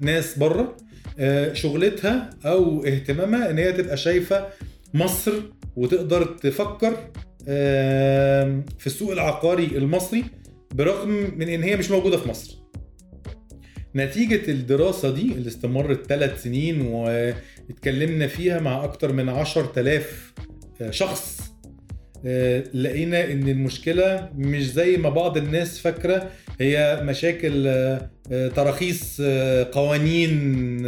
[0.00, 0.76] ناس بره
[1.18, 4.46] آه، شغلتها أو اهتمامها إن هي تبقى شايفة
[4.94, 5.32] مصر
[5.76, 6.96] وتقدر تفكر
[8.78, 10.24] في السوق العقاري المصري
[10.74, 12.58] برغم من إن هي مش موجودة في مصر.
[13.96, 20.32] نتيجة الدراسة دي اللي استمرت ثلاث سنين واتكلمنا فيها مع أكتر من عشر تلاف
[20.90, 21.37] شخص آه،
[22.74, 26.30] لقينا إن المشكلة مش زي ما بعض الناس فاكرة.
[26.60, 30.82] هي مشاكل آه، آه، تراخيص آه، قوانين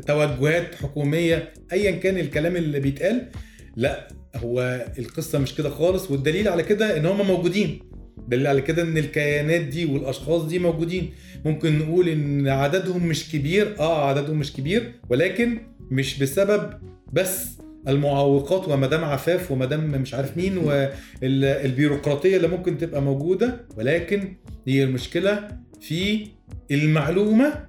[0.07, 3.28] توجهات حكومية ايا كان الكلام اللي بيتقال.
[3.76, 6.11] لا هو القصة مش كده خالص.
[6.11, 7.80] والدليل على كده إن هم موجودين.
[8.28, 11.11] دليل على كده إن الكيانات دي والأشخاص دي موجودين.
[11.45, 13.74] ممكن نقول إن عددهم مش كبير.
[13.78, 15.59] آه عددهم مش كبير ولكن
[15.91, 16.70] مش بسبب
[17.12, 17.57] بس
[17.89, 24.37] المعوقات ومدام عفاف ومدام مش عارف مين والبيروقراطيه اللي ممكن تبقى موجودة ولكن
[24.68, 25.49] هي المشكلة
[25.80, 26.26] في
[26.70, 27.66] المعلومة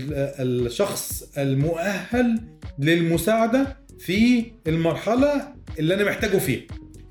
[0.00, 2.40] والشخص المؤهل
[2.78, 6.62] للمساعدة في المرحلة اللي أنا محتاجه فيها.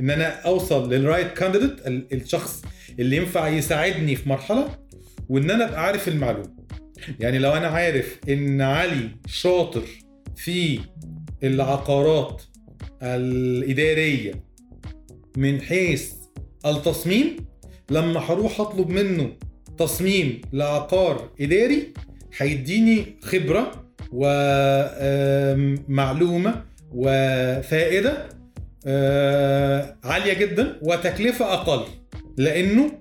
[0.01, 2.61] إن أنا أوصل للرايت كانديديت الشخص
[2.99, 4.69] اللي ينفع يساعدني في مرحلة
[5.29, 6.57] وإن أنا أبقى عارف المعلومة.
[7.19, 9.83] يعني لو أنا عارف إن علي شاطر
[10.35, 10.79] في
[11.43, 12.41] العقارات
[13.01, 14.43] الإدارية
[15.37, 16.13] من حيث
[16.65, 17.35] التصميم
[17.91, 19.31] لما هروح أطلب منه
[19.77, 21.93] تصميم لعقار إداري
[22.37, 23.71] هيديني خبرة
[25.87, 28.29] ومعلومه وفائدة
[28.87, 31.85] آه، عالية جدا وتكلفة أقل
[32.37, 32.91] لأنه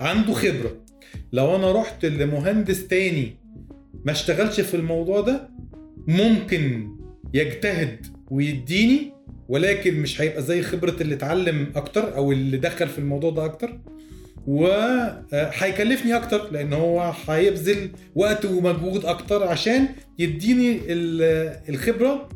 [0.00, 0.84] عنده خبرة.
[1.32, 3.36] لو أنا رحت لمهندس تاني
[4.04, 5.48] ما اشتغلش في الموضوع ده
[6.08, 6.93] ممكن
[7.34, 9.12] يجتهد ويديني
[9.48, 13.80] ولكن مش هيبقى زي خبرة اللي اتعلم أكتر أو اللي دخل في الموضوع ده أكتر.
[14.46, 22.28] وهيكلفني أكتر لأن هو هيبذل وقت ومجهود أكتر عشان يديني ال- الخبرة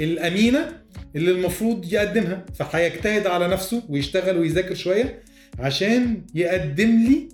[0.00, 0.72] الأمينة
[1.16, 2.46] اللي المفروض يقدمها.
[2.54, 5.22] فهيجتهد على نفسه ويشتغل ويذاكر شوية
[5.58, 7.28] عشان يقدم لي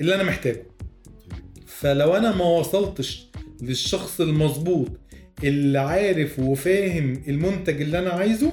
[0.00, 0.66] اللي أنا محتاجه.
[1.66, 3.28] فلو أنا ما وصلتش
[3.62, 4.88] للشخص المظبوط
[5.44, 8.52] اللي عارف وفاهم المنتج اللي أنا عايزه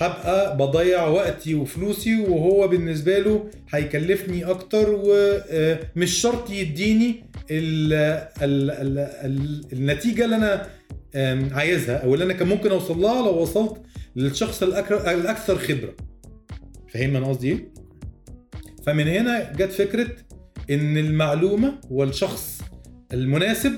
[0.00, 7.92] هبقى بضيع وقتي وفلوسي وهو بالنسبة له هيكلفني أكتر ومش شرط يديني ال
[8.42, 10.66] ال ال ال النتيجة اللي أنا
[11.56, 13.82] عايزها أو اللي أنا كان ممكن أوصل لها لو وصلت
[14.16, 15.94] للشخص الأكثر خبرة.
[16.88, 17.68] فاهم أنا قصدي إيه؟
[18.86, 20.08] فمن هنا جت فكرة
[20.70, 22.60] إن المعلومة والشخص
[23.12, 23.72] المناسب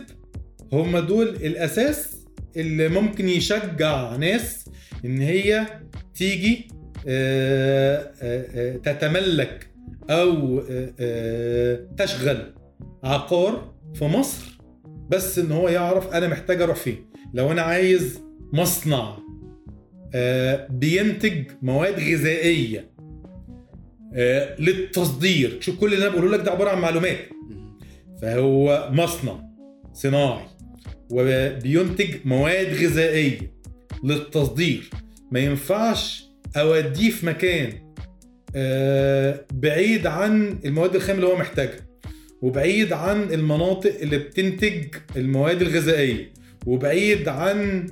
[0.72, 2.17] هم دول الأساس
[2.57, 4.70] اللي ممكن يشجع ناس
[5.05, 5.66] إن هي
[6.14, 6.68] تيجي
[7.09, 9.70] آه، آه، آه، تتملك
[10.11, 10.62] أو
[11.96, 12.55] تشغل
[13.05, 14.59] عقار في مصر
[15.09, 17.07] بس إن هو يعرف أنا محتاج أروح فين.
[17.34, 18.20] لو أنا عايز
[18.53, 19.18] مصنع
[20.70, 22.90] بينتج مواد غذائية
[24.59, 25.61] للتصدير.
[25.61, 27.18] شوف كل اللي أنا بقوله لك ده عبارة عن معلومات.
[28.22, 29.40] فهو مصنع
[29.92, 30.57] صناعي.
[31.11, 33.38] وبينتج مواد غذائية
[34.04, 34.90] للتصدير.
[35.32, 36.24] ما ينفعش
[36.56, 37.72] أوديه في مكان
[38.56, 41.80] آه، بعيد عن المواد الخام اللي هو محتاجها
[42.42, 44.84] وبعيد عن المناطق اللي بتنتج
[45.16, 46.32] المواد الغذائية
[46.66, 47.86] وبعيد عن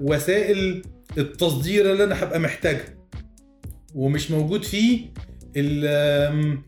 [0.00, 0.82] وسائل
[1.18, 2.94] التصدير اللي أنا هبقى محتاجها.
[3.94, 5.00] ومش موجود فيه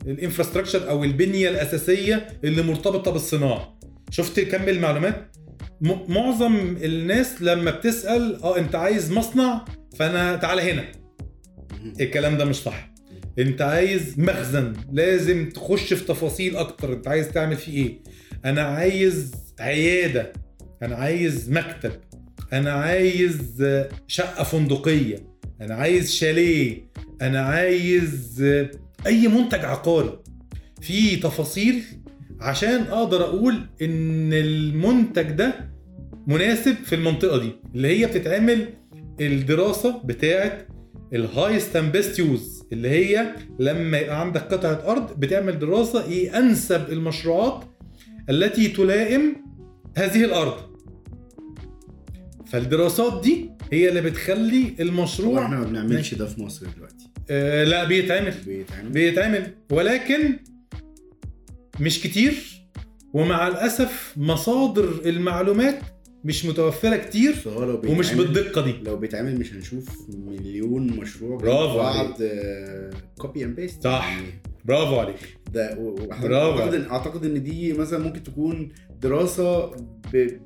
[0.07, 3.79] الإنفراستراكشر أو البنية الأساسية اللي مرتبطة بالصناعة.
[4.13, 5.37] شفت كم المعلومات؟
[6.09, 9.65] معظم الناس لما بتسأل آه انت عايز مصنع؟
[9.99, 10.85] فأنا تعالى هنا.
[12.01, 12.93] الكلام ده مش صح.
[13.39, 18.03] انت عايز مخزن لازم تخش في تفاصيل أكتر انت عايز تعمل فيه إيه؟
[18.45, 20.33] أنا عايز عيادة
[20.83, 21.93] أنا عايز مكتب
[22.53, 25.17] أنا عايز آه، شقة فندقية
[25.61, 26.91] أنا عايز شاليه
[27.23, 28.71] أنا عايز آه،
[29.07, 30.19] أي منتج عقاري.
[30.81, 31.83] في تفاصيل
[32.43, 35.55] عشان أقدر أقول ان المنتج ده
[36.27, 38.69] مناسب في المنطقة دي اللي هي بتتعمل
[39.21, 40.67] الدراسة بتاعه
[41.15, 43.27] ال highest and best use اللي هي
[43.59, 47.65] لما يبقى عندك قطعة أرض بتعمل دراسة إيه أنسب المشروعات
[48.31, 49.37] التي تلائم
[49.97, 50.55] هذه الأرض.
[52.47, 57.09] فالدراسات دي هي اللي بتخلي المشروع إحنا ما بنعملش ده في مصر دلوقتي.
[57.31, 58.35] آه لا بيتعمل.
[58.47, 58.89] بيتعمل.
[58.91, 59.47] بيتعمل.
[59.71, 60.37] ولكن
[61.81, 62.35] مش كتير
[63.13, 65.79] ومع الأسف مصادر المعلومات
[66.25, 67.35] مش متوفرة كتير
[67.87, 68.75] ومش بالدقة دي.
[68.83, 72.15] لو بيتعمل مش هنشوف مليون مشروع برافو بعض
[73.19, 74.17] copy and paste صح.
[74.65, 75.39] برافو عليك.
[75.53, 75.75] ده
[76.23, 76.59] برافو.
[76.61, 78.69] أعتقد إن أعتقد إن دي مثلا ممكن تكون
[79.01, 79.71] دراسة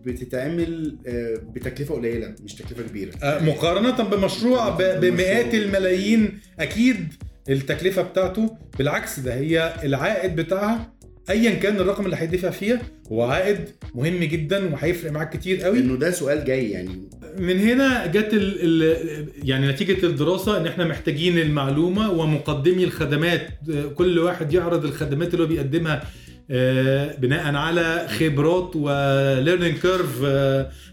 [0.05, 3.13] بتتعمل آه، بتكلفة قليلة مش تكلفة كبيرة.
[3.23, 4.69] آه، مقارنة بمشروع.
[4.99, 7.15] بمئات الملايين أكيد
[7.49, 10.93] التكلفة بتاعته بالعكس ده هي العائد بتاعها
[11.31, 13.59] ايا كان الرقم اللي هيدفع فيها هو عائد
[13.95, 15.79] مهم جدا وهيفرق معاك كتير قوي.
[15.79, 17.09] إنه ده سؤال جاي يعني.
[17.39, 23.49] من هنا جت ال ال يعني نتيجة الدراسة إن إحنا محتاجين المعلومة ومقدمي الخدمات.
[23.95, 26.05] كل واحد يعرض الخدمات اللي هو بيقدمها
[27.19, 30.23] بناء على خبرات و learning curve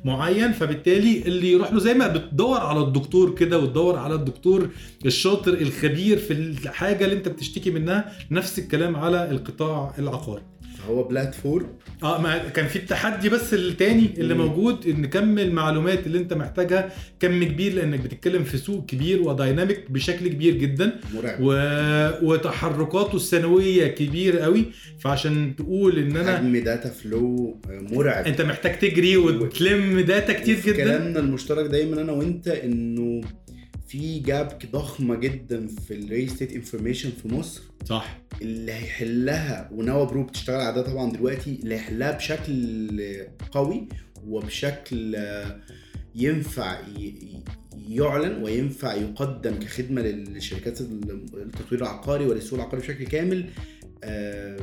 [0.05, 0.51] معين.
[0.51, 4.69] فبالتالي اللي يروح له زي ما بتدور على الدكتور كده وتدور على الدكتور
[5.05, 10.41] الشاطر الخبير في الحاجة اللي انت بتشتكي منها نفس الكلام على القطاع العقاري.
[10.89, 11.67] هو platform
[12.03, 14.45] آه ما كان في التحدي بس التاني اللي مم.
[14.45, 19.30] موجود إن كم المعلومات اللي أنت محتاجها كم كبير لأنك بتتكلم في سوق كبير و
[19.30, 21.37] dynamic بشكل كبير جدا مرعب.
[21.41, 21.53] و...
[22.21, 24.65] وتحركاته السنوية كبير قوي.
[24.99, 28.25] فعشان تقول إن أنا حجم data flow مرعب.
[28.25, 30.75] أنت محتاج تجري وتلم data كتير جدا.
[30.75, 33.21] كلامنا المشترك دايما أنا وأنت إنه
[33.93, 37.61] في gap ضخمة جدا في ال real estate information في مصر.
[37.85, 38.21] صح.
[38.41, 43.01] اللي هيحلها ونوا Pro بتشتغل على ده طبعا دلوقتي اللي هيحلها بشكل
[43.51, 43.87] قوي
[44.27, 45.17] وبشكل
[46.15, 46.77] ينفع
[47.89, 53.49] يعلن وينفع يقدم كخدمة للشركات التطوير العقاري وللسوق العقاري بشكل كامل.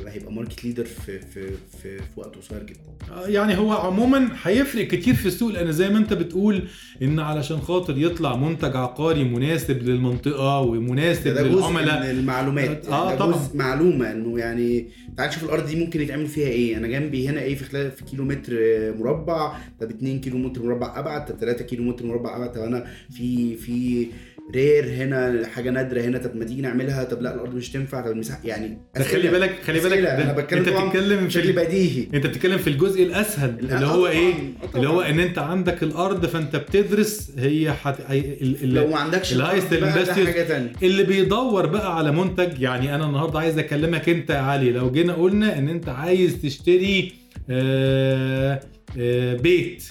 [0.08, 1.48] هيبقى market leader في في
[1.82, 2.80] في, في وقت قصير جدا.
[3.12, 6.62] آه، يعني هو عموما هيفرق كتير في السوق لأن زي ما أنت بتقول
[7.02, 12.00] إن علشان خاطر يطلع منتج عقاري مناسب للمنطقة ومناسب ده جزء للعملاء.
[12.04, 12.86] من المعلومات.
[12.86, 13.36] آه، يعني ده طبعاً.
[13.36, 14.86] جزء معلومة إنه يعني
[15.16, 16.76] تعال شوف الأرض دي ممكن يتعمل فيها إيه.
[16.76, 18.52] أنا جنبي هنا إيه في خلال في كيلو متر
[18.98, 19.56] مربع.
[19.80, 21.26] طب 2 كيلو متر مربع أبعد.
[21.26, 22.52] طب 3 كيلو متر مربع أبعد.
[22.52, 24.06] طب أنا في في
[24.54, 28.10] rare هنا حاجة نادرة هنا طب ما تيجي نعملها طب لا الأرض مش تنفع طب
[28.10, 29.28] المساحة يعني خلي.
[29.30, 33.54] بالك خلي بالك أنا بتكلم أنت بتتكلم في بشكل بديهي أنت بتتكلم في الجزء الأسهل
[33.60, 34.76] لا، اللي آه هو طبعاً، إيه آه طبعاً.
[34.76, 37.96] اللي هو إن أنت عندك الأرض فأنت بتدرس هي حت...
[38.08, 38.18] هي...
[38.20, 38.74] ال...
[38.74, 38.86] لو.
[38.88, 43.58] ما عندكش ال highest حاجة ثانية اللي بيدور بقى على منتج يعني أنا النهارده عايز
[43.58, 47.12] أكلمك أنت يا علي لو جينا قلنا إن أنت عايز تشتري
[47.50, 48.60] آه
[48.98, 49.84] آه بيت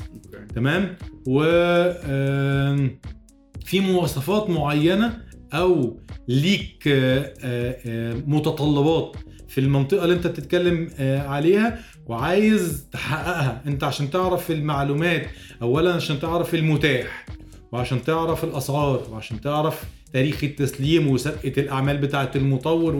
[0.55, 0.95] تمام
[1.27, 1.43] و
[2.05, 2.99] آم،
[3.69, 5.17] في مواصفات معينة
[5.53, 9.15] أو ليك آه، آه، آه، متطلبات
[9.47, 13.61] في المنطقة اللي أنت بتتكلم عليها وعايز تحققها.
[13.67, 15.27] أنت عشان تعرف المعلومات
[15.61, 17.25] اولا عشان تعرف المتاح
[17.71, 22.95] وعشان تعرف الأسعار وعشان تعرف تاريخ التسليم وسابقة الأعمال بتاعة المطور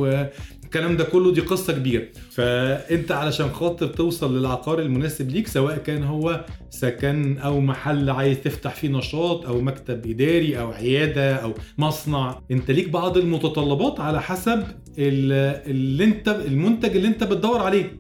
[0.70, 2.04] والكلام ده كله دي قصة كبيرة.
[2.32, 8.76] فأنت علشان خاطر توصل للعقار المناسب ليك سواء كان هو سكن أو محل عايز تفتح
[8.76, 14.64] فيه نشاط أو مكتب إداري أو عيادة أو مصنع أنت ليك بعض المتطلبات على حسب
[14.98, 18.00] ال- اللي انت المنتج اللي أنت بتدور عليه.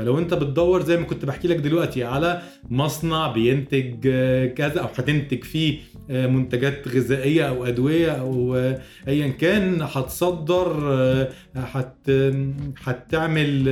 [0.00, 4.86] فلو انت بتدور زي ما كنت بحكي لك دلوقتي على مصنع بينتج آه، كذا أو
[4.96, 5.78] هتنتج فيه
[6.10, 10.70] آه، منتجات غذائية أو أدوية أو آه، ايا كان هتصدر
[11.54, 12.10] هت
[12.84, 13.68] هتعمل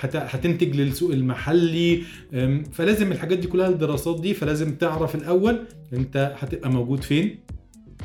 [0.00, 2.02] هت- هتنتج للسوق المحلي
[2.72, 5.58] فلازم الحاجات دي كلها الدراسات دي فلازم تعرف الأول
[5.92, 7.38] انت هتبقى موجود فين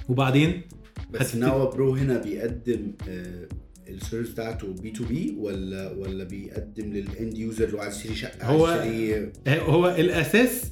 [0.09, 0.61] وبعدين
[1.11, 2.91] بس ناوا برو هنا بيقدم
[3.89, 8.45] ال service بتاعته B2B ولا ولا بيقدم لل end user اللي هو عايز يشتري شقة
[8.47, 10.63] هو- عايز يشتري هو الأساس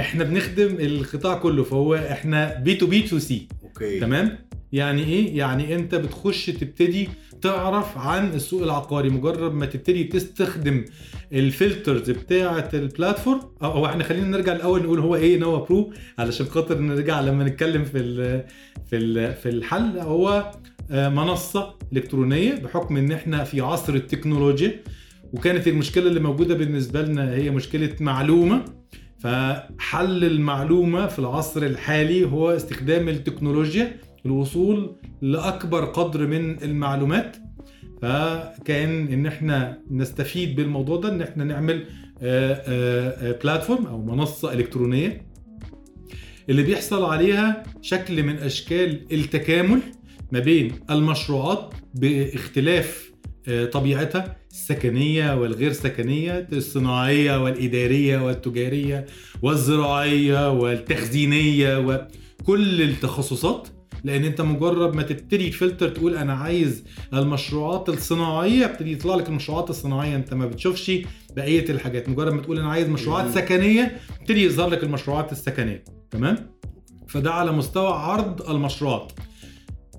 [0.00, 4.00] إحنا بنخدم القطاع كله فهو إحنا بي تو بي تو سي أوكي.
[4.00, 4.38] تمام؟
[4.72, 7.08] يعني إيه؟ يعني أنت بتخش تبتدي
[7.42, 9.10] تعرف عن السوق العقاري.
[9.10, 10.84] مجرد ما تبتدي تستخدم
[11.32, 15.58] ال filters بتاعة ال platform أو هو إحنا خلينا نرجع الأول نقول هو إيه نوا
[15.66, 18.44] برو علشان خاطر نرجع لما نتكلم في ال
[18.90, 19.98] في ال في الحل.
[19.98, 20.52] هو
[20.90, 24.80] منصة إلكترونية بحكم إن إحنا في عصر التكنولوجيا
[25.32, 28.64] وكانت المشكلة اللي موجودة بالنسبة لنا هي مشكلة معلومة.
[29.18, 37.36] فحل المعلومة في العصر الحالي هو استخدام التكنولوجيا الوصول لأكبر قدر من المعلومات.
[38.02, 41.84] فكأن إن إحنا نستفيد بالموضوع ده إن إحنا نعمل
[43.44, 45.26] بلاتفورم أو منصة إلكترونية
[46.48, 49.80] اللي بيحصل عليها شكل من أشكال التكامل.
[50.32, 53.10] ما بين المشروعات باختلاف
[53.48, 59.06] آه، طبيعتها السكنية والغير سكنية الصناعية والإدارية والتجارية
[59.42, 63.68] والزراعية والتخزينية وكل التخصصات.
[64.04, 69.70] لأن أنت مجرد ما تبتدي تفلتر تقول أنا عايز المشروعات الصناعية ابتدي يطلع لك المشروعات
[69.70, 70.16] الصناعية.
[70.16, 70.92] أنت ما بتشوفش
[71.36, 72.08] بقية الحاجات.
[72.08, 73.30] مجرد ما تقول أنا عايز مشروعات.
[73.34, 75.84] سكنية ابتدي يظهر لك المشروعات السكنية.
[76.10, 76.50] تمام؟
[77.08, 79.12] فده على مستوى عرض المشروعات.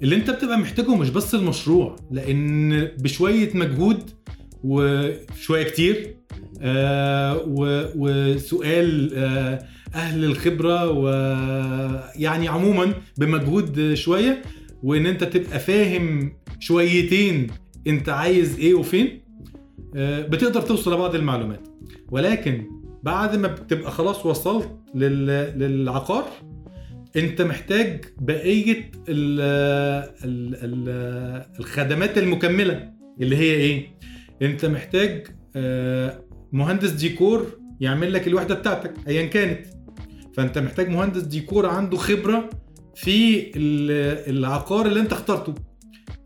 [0.04, 4.10] اللي انت بتبقى محتاجه مش بس المشروع لأن بشوية مجهود
[4.64, 6.16] وشوية كتير
[6.62, 7.44] آه
[7.96, 9.60] وسؤال آه
[9.96, 14.42] أهل الخبرة ويعني عموما بمجهود شوية
[14.84, 17.48] وإن انت تبقى فاهم شويتين
[17.88, 19.22] انت عايز إيه وفين
[19.96, 21.68] آه بتقدر توصل لبعض المعلومات.
[22.12, 22.66] ولكن
[23.04, 26.26] بعد ما بتبقى خلاص وصلت لل- للعقار
[27.16, 29.42] انت محتاج بقية ال
[30.26, 30.90] ال ال
[31.60, 33.88] الخدمات المكملة اللي هي إيه؟
[34.42, 39.66] انت محتاج آه، مهندس ديكور يعمل لك الوحدة بتاعتك ايا كانت.
[40.38, 42.50] فانت محتاج مهندس ديكور عنده خبرة
[42.96, 45.54] في ال- العقار اللي انت اخترته.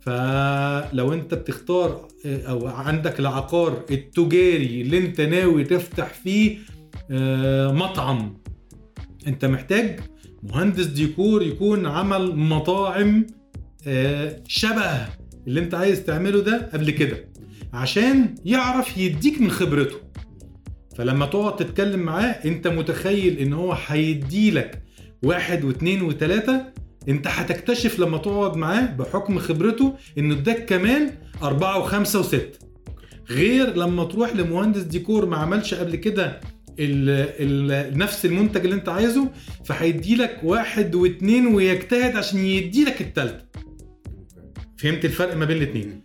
[0.02, 6.58] فلو انت بتختار آه، أو عندك العقار التجاري اللي انت ناوي تفتح فيه
[7.12, 8.38] آه، مطعم
[9.28, 10.00] انت محتاج
[10.50, 13.28] مهندس ديكور يكون عمل مطاعم
[13.88, 15.08] آه، شبه
[15.48, 17.26] اللي انت عايز تعمله ده قبل كده
[17.74, 19.96] عشان يعرف يديك من خبرته.
[20.98, 24.84] فلما تقعد تتكلم معاه انت متخيل ان هو هيديلك
[25.24, 26.66] واحد واثنين وثلاثة
[27.10, 31.12] انت هتكتشف لما تقعد معاه بحكم خبرته انه اداك كمان
[31.44, 32.60] أربعة وخمسة وستة.
[33.30, 36.40] غير لما تروح لمهندس ديكور ما عملش قبل كده
[36.80, 37.10] ال
[37.70, 39.28] ال نفس المنتج اللي انت عايزه
[39.66, 43.46] فهيديلك واحد واثنين ويجتهد عشان يديلك التالتة
[44.78, 46.02] فهمت الفرق ما بين الاثنين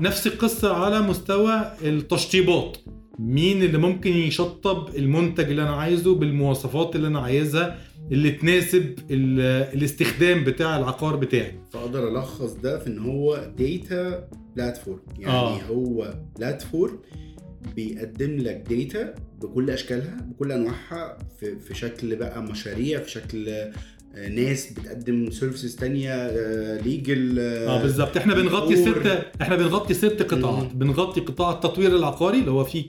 [0.00, 2.76] نفس القصة على مستوى التشطيبات
[3.18, 7.78] مين اللي ممكن يشطب المنتج اللي أنا عايزه بالمواصفات اللي أنا عايزها
[8.12, 15.00] اللي تناسب ال- الاستخدام بتاع العقار بتاعي فأقدر ألخص ده في إن هو data platform
[15.18, 15.32] يعني.
[15.32, 15.58] آه.
[15.62, 16.98] هو platform
[17.76, 24.28] بيقدم لك data بكل أشكالها بكل أنواعها في, في شكل بقى مشاريع في شكل آه،
[24.28, 26.30] ناس بتقدم services تانية
[26.80, 29.02] legal آه بالظبط إحنا بنغطي ديكور.
[29.04, 30.72] ست إحنا بنغطي ست قطاعات.
[30.74, 32.88] بنغطي قطاع التطوير العقاري اللي هو فيه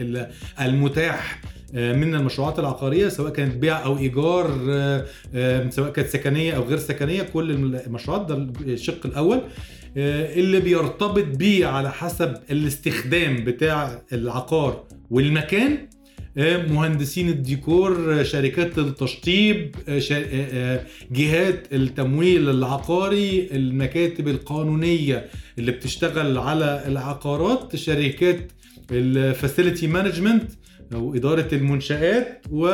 [0.00, 1.40] ال- المتاح
[1.74, 5.04] آه، من المشروعات العقارية سواء كانت بيع أو إيجار آه،
[5.34, 7.50] آه، سواء كانت سكنية أو غير سكنية كل
[7.86, 8.34] المشروعات ده
[8.66, 9.42] الشق الأول آه،
[9.96, 15.88] اللي بيرتبط بيه على حسب الاستخدام بتاع العقار والمكان.
[16.38, 25.26] آه، مهندسين الديكور آه، شركات التشطيب آه، آه، آه، جهات التمويل العقاري المكاتب القانونية
[25.58, 28.52] اللي بتشتغل على العقارات شركات
[28.90, 30.52] ال facility management
[30.94, 32.66] أو إدارة المنشآت و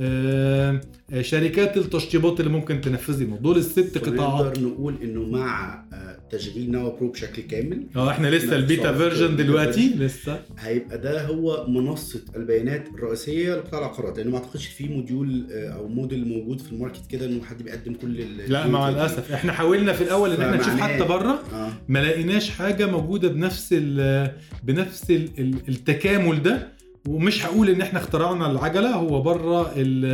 [0.00, 0.80] آه،
[1.20, 3.24] شركات التشطيبات اللي ممكن تنفذ لي.
[3.24, 4.46] دول الست قطاعات.
[4.46, 7.86] نقدر نقول إنه مع آه، تشغيل نوا برو بشكل كامل.
[7.96, 8.92] آه إحنا لسه ال beta.
[8.92, 10.40] version دلوقتي لسه.
[10.58, 15.88] هيبقى ده هو منصة البيانات الرئيسية لقطاع العقارات لأنه ما أعتقدش في module آه، أو
[15.88, 19.32] موديل موجود في ال market كده إنه حد بيقدم كل ال- لا مع ال- الأسف.
[19.32, 21.72] إحنا حاولنا في الأول إن إحنا نشوف حتى بره آه.
[21.88, 24.30] ما لقيناش حاجة موجودة بنفس ال
[24.62, 26.81] بنفس ال ال التكامل ده.
[27.08, 30.04] ومش هقول إن إحنا اخترعنا العجلة هو بره ال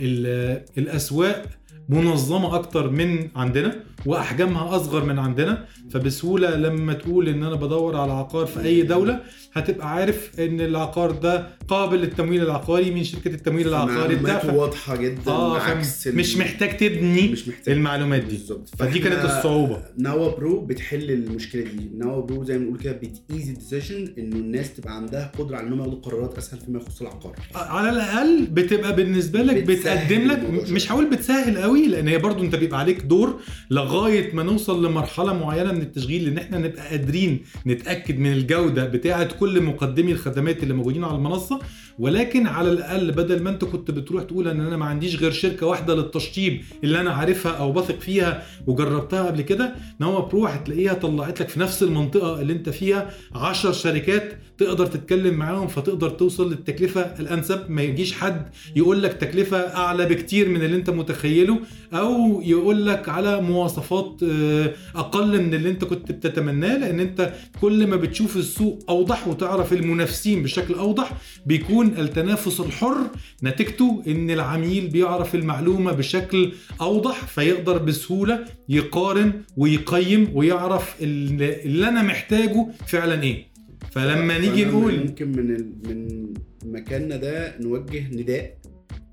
[0.00, 1.44] ال الأسواق
[1.88, 3.76] منظمة أكتر من عندنا
[4.06, 9.20] وأحجامها أصغر من عندنا فبسهولة لما تقول إن أنا بدور على عقار في أي دولة
[9.52, 14.14] هتبقى عارف إن العقار ده قابل للتمويل العقاري من شركة التمويل العقاري.
[14.16, 17.74] معلوماته واضحة جدا آه عكس مش محتاج تبني مش محتاج.
[17.74, 18.36] المعلومات دي.
[18.36, 18.68] بالظبط.
[18.78, 19.82] فدي كانت الصعوبة.
[19.98, 21.90] نوا برو بتحل المشكلة دي.
[21.96, 25.56] نوا برو زي ما بنقول كده بت ease ال decision إنه الناس تبقى عندها قدرة
[25.56, 27.36] على انهم ياخدوا قرارات أسهل فيما يخص العقار.
[27.54, 30.70] على الأقل بتبقى بالنسبة لك بتقدم لك.
[30.70, 35.32] مش هقول بتسهل قوي لأن هي برضو أنت بيبقى عليك دور لغاية ما نوصل لمرحلة
[35.32, 40.74] معينة من التشغيل إن إحنا نبقى قادرين نتأكد من الجودة بتاعة كل مقدمي الخدمات اللي
[40.74, 41.60] موجودين على المنصة.
[42.02, 45.66] ولكن على الأقل بدل ما أنت كنت بتروح تقول إن أنا ما عنديش غير شركة
[45.66, 51.40] واحدة للتشطيب اللي أنا عارفها أو بثق فيها وجربتها قبل كده نوا برو هتلاقيها طلعت
[51.40, 57.00] لك في نفس المنطقة اللي أنت فيها 10 شركات تقدر تتكلم معاهم فتقدر توصل للتكلفة
[57.00, 58.46] الأنسب ما يجيش حد
[58.76, 61.60] يقول لك تكلفة أعلى بكتير من اللي أنت متخيله.
[61.94, 67.86] أو يقول لك على مواصفات آه، أقل من اللي أنت كنت بتتمناه لأن أنت كل
[67.86, 71.12] ما بتشوف السوق أوضح وتعرف المنافسين بشكل أوضح
[71.46, 72.96] بيكون التنافس الحر
[73.42, 82.66] نتيجته إن العميل بيعرف المعلومة بشكل أوضح فيقدر بسهولة يقارن ويقيم ويعرف اللي أنا محتاجه
[82.86, 83.46] فعلا إيه
[83.90, 85.72] فلما نيجي نقول ممكن من.
[85.88, 86.32] من
[86.64, 88.56] مكاننا ده نوجه نداء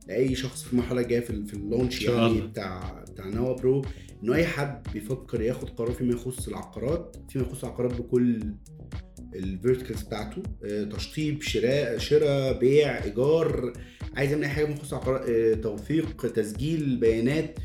[0.09, 2.41] لأي شخص في المرحلة الجاية في, في ال launch يعني.
[2.41, 3.85] بتاع بتاع نوا برو
[4.23, 8.53] إنه أي حد بيفكر ياخد قرار فيما يخص العقارات فيما يخص العقارات بكل
[9.35, 13.73] ال verticals بتاعته آه، تشطيب شراء شراء بيع إيجار
[14.15, 17.59] عايز يعمل أي حاجة بخصوص عقارات آه، توثيق تسجيل بيانات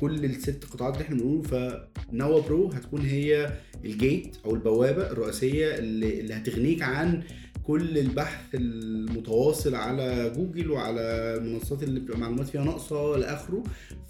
[0.00, 3.52] كل الست قطاعات اللي إحنا بنقوله فنوا برو هتكون هي
[3.84, 7.22] ال gate أو البوابة الرئيسية اللي, اللي هتغنيك عن
[7.66, 11.00] كل البحث المتواصل على جوجل وعلى
[11.40, 13.62] المنصات اللي بتبقى معلومات فيها ناقصة لآخره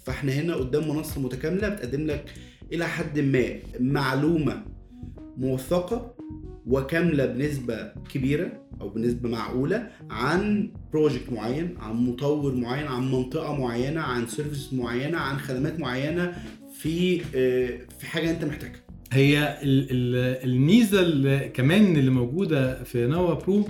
[0.05, 2.33] فاحنا هنا قدام منصة متكاملة بتقدم لك
[2.73, 4.63] إلى حد ما معلومة
[5.37, 6.15] موثقة
[6.67, 14.01] وكاملة بنسبة كبيرة أو بنسبة معقولة عن project معين عن مطور معين عن منطقة معينة
[14.01, 16.33] عن service معينة عن خدمات معينة
[16.79, 18.84] في آه، في حاجة أنت محتاجها.
[19.15, 23.67] هي ال- ال- الميزة اللي كمان اللي موجودة في نوا برو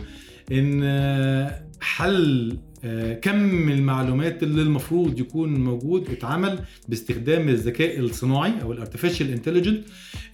[0.52, 8.72] إن آه، حل آه، كم المعلومات اللي المفروض يكون موجود اتعمل باستخدام الذكاء الصناعي أو
[8.72, 9.82] ال artificial intelligent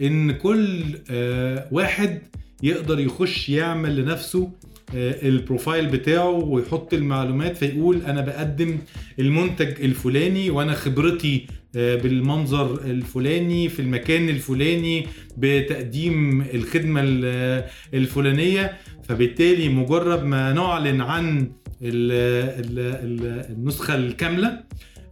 [0.02, 0.80] إن كل
[1.12, 2.22] آه، واحد
[2.64, 4.52] يقدر يخش يعمل لنفسه
[4.96, 8.78] ال profile بتاعه ويحط المعلومات فيقول أنا بقدم
[9.20, 15.08] المنتج الفلاني وأنا خبرتي بالمنظر الفلاني في المكان الفلاني
[15.38, 18.78] بتقديم الخدمة ال- الفلانية.
[19.04, 21.38] فبالتالي مجرد ما نعلن عن
[21.82, 24.64] ال- ال- ال- النسخة الكاملة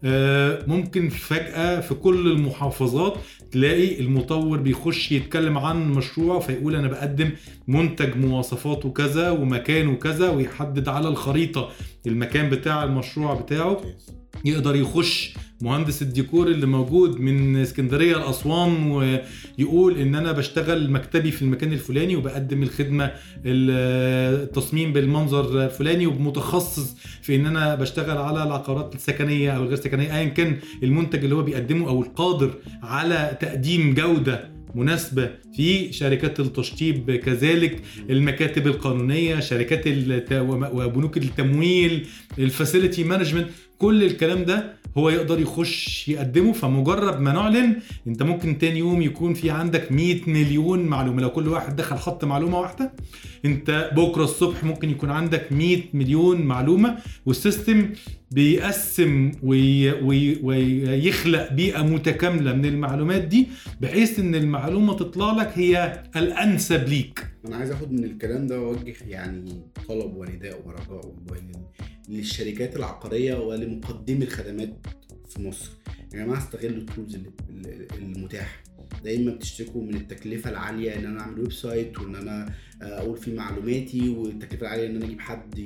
[0.03, 3.18] آه، ممكن فجأة في كل المحافظات
[3.52, 7.30] تلاقي المطور بيخش يتكلم عن مشروع فيقول أنا بقدم
[7.68, 11.70] منتج مواصفاته كذا ومكانه كذا ويحدد على الخريطة
[12.08, 13.82] المكان بتاع المشروع بتاعه.
[14.45, 21.41] يقدر يخش مهندس الديكور اللي موجود من اسكندرية لأسوان ويقول إن أنا بشتغل مكتبي في
[21.41, 23.12] المكان الفلاني وبقدم الخدمة
[23.45, 30.26] التصميم بالمنظر الفلاني ومتخصص في إن أنا بشتغل على العقارات السكنية أو الغير سكنية ايا
[30.30, 37.82] كان المنتج اللي هو بيقدمه أو القادر على تقديم جودة مناسبة في شركات التشطيب كذلك
[38.10, 39.88] المكاتب القانونية شركات
[40.74, 42.08] وبنوك التمويل
[42.40, 43.48] ال facility management.
[43.80, 47.76] كل الكلام ده هو يقدر يخش يقدمه فمجرد ما نعلن
[48.08, 51.22] انت ممكن تاني يوم يكون في عندك 100 مليون معلومة.
[51.22, 52.92] لو كل واحد دخل حط معلومة واحدة
[53.46, 57.90] انت بكرة الصبح ممكن يكون عندك 100 مليون معلومة وال system
[58.32, 63.48] بيقسم وي وي ويخلق بيئة متكاملة من المعلومات دي
[63.82, 67.26] بحيث إن المعلومة تطلع لك هي الأنسب ليك.
[67.48, 71.14] أنا عايز آخد من الكلام ده وأوجه يعني طلب ونداء ورجاء
[72.10, 74.74] للشركات العقارية ولمقدمي الخدمات
[75.30, 75.70] في مصر.
[76.14, 77.18] يا جماعة استغلوا ال tools
[77.97, 78.64] المتاحة.
[79.03, 84.62] دايما بتشتكوا من التكلفة العالية إن أنا أعمل website وإن أنا أقول فيه معلوماتي والتكلفة
[84.62, 85.60] العالية إن أنا أجيب حد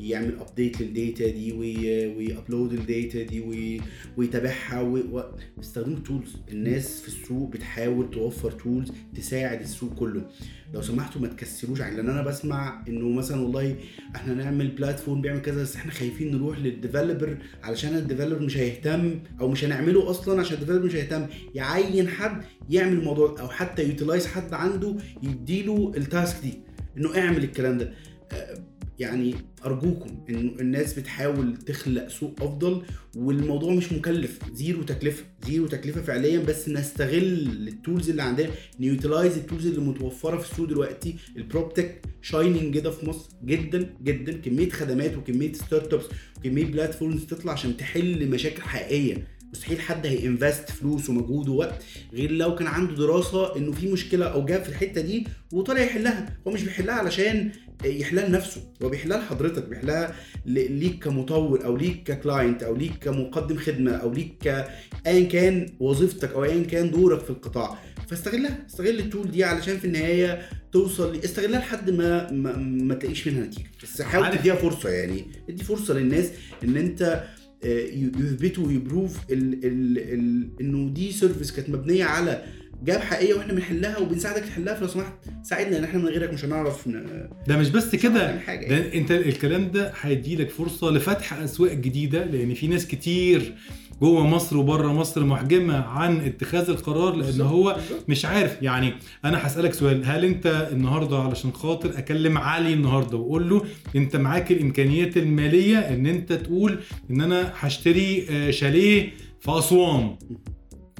[0.00, 3.80] يعمل update لل data دي وي- وي upload ال data دي وي-
[4.16, 4.96] ويتابعها و...
[4.96, 5.24] و...
[5.60, 10.30] استخدموا tools الناس في السوق بتحاول توفر tools تساعد السوق كله.
[10.74, 13.76] لو سمحتوا ما تكسلوش عن لأن أنا بسمع إنه مثلا والله
[14.16, 18.56] إحنا نعمل platform بيعمل كذا بس إحنا خايفين نروح لل developer علشان ال developer مش
[18.56, 21.26] هيهتم أو مش هنعمله أصلا عشان ال developer مش هيهتم.
[21.54, 26.54] يعين حد يعمل الموضوع أو حتى utilize حد عنده يديله ال task دي
[26.96, 27.92] إنه اعمل الكلام ده.
[28.32, 28.58] آه،
[28.98, 29.34] يعني
[29.64, 32.82] أرجوكم انه الناس بتحاول تخلق سوق أفضل
[33.16, 34.38] والموضوع مش مكلف.
[34.52, 38.48] zero تكلفة zero تكلفة فعليا بس نستغل ال tools اللي عندنا
[38.80, 41.14] ن utilize ال tools اللي متوفرة في السوق دلوقتي.
[41.36, 44.32] ال PropTech shining كده في مصر جدا جدا.
[44.32, 46.04] كمية خدمات وكمية startups
[46.38, 49.26] وكمية platforms تطلع عشان تحل مشاكل حقيقية.
[49.52, 51.82] مستحيل حد ه invest فلوس ومجهود ووقت
[52.12, 56.38] غير لو كان عنده دراسة إنه في مشكلة أو gap في الحتة دي وطالع يحلها.
[56.46, 57.50] هو مش بيحلها علشان
[57.84, 60.14] يحلها لنفسه هو بيحلها لحضرتك بيحلها
[60.46, 64.68] ل- ليك كمطور أو ليك ك client أو ليك كمقدم خدمة أو ليك ك
[65.06, 67.78] ايا كان وظيفتك أو ايا كان دورك في القطاع.
[68.08, 73.28] فاستغلها استغل ال tool دي علشان في النهاية توصل استغلها لحد ما ما, ما تلاقيش
[73.28, 73.66] منها نتيجة.
[73.82, 75.24] بس حاول تديها فرصة يعني.
[75.48, 76.30] ادي فرصة للناس
[76.64, 77.24] إن أنت
[77.64, 82.42] آه، يثبتوا وي prove ال ال ال إنه دي service كانت مبنية على
[82.84, 86.88] جاب حقيقيه وإحنا بنحلها وبنساعدك تحلها فلو سمحت ساعدنا لأن إحنا من غيرك مش هنعرف
[86.88, 88.36] ن- ده مش بس كده.
[88.68, 93.54] ده انت الكلام ده هيدي لك فرصة لفتح أسواق جديدة لأن في ناس كتير
[94.00, 97.76] جوه مصر وبره مصر محجمة عن اتخاذ القرار لأن هو.
[98.08, 98.62] مش عارف.
[98.62, 98.92] يعني
[99.24, 103.64] أنا هسألك سؤال هل أنت النهارده علشان خاطر أكلم علي النهارده وأقول له
[103.96, 106.78] أنت معاك الإمكانيات المالية إن أنت تقول
[107.10, 109.10] إن أنا هشتري آه، شاليه
[109.40, 110.16] في أسوان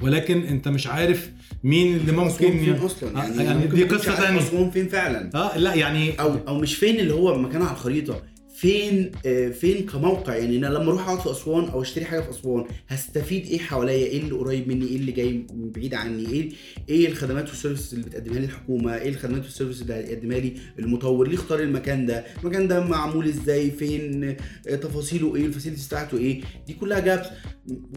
[0.01, 1.31] ولكن أنت مش عارف
[1.63, 4.39] مين اللي ممكن فين؟ ي- أصلا آه، يعني, يعني ممكن دي عارف تانية.
[4.39, 8.21] اسوان فين فعلا؟ آه لا يعني أو أو مش فين اللي هو مكانها على الخريطة.
[8.59, 12.29] فين آه، فين كموقع؟ يعني أنا لما أروح أقعد في أسوان أو أشتري حاجة في
[12.29, 16.49] أسوان هستفيد إيه حواليا؟ إيه اللي قريب مني؟ إيه اللي جاي من بعيد عني؟ إيه
[16.89, 20.53] إيه الخدمات وال service اللي بتقدمها لي الحكومة؟ إيه الخدمات وال service اللي هيقدمها لي
[20.79, 24.35] المطور؟ ليه اختار المكان ده؟ المكان ده معمول إزاي؟ فين؟
[24.67, 27.27] آه، تفاصيله إيه؟ الفاسيلتيز بتاعته إيه؟ دي كلها جابس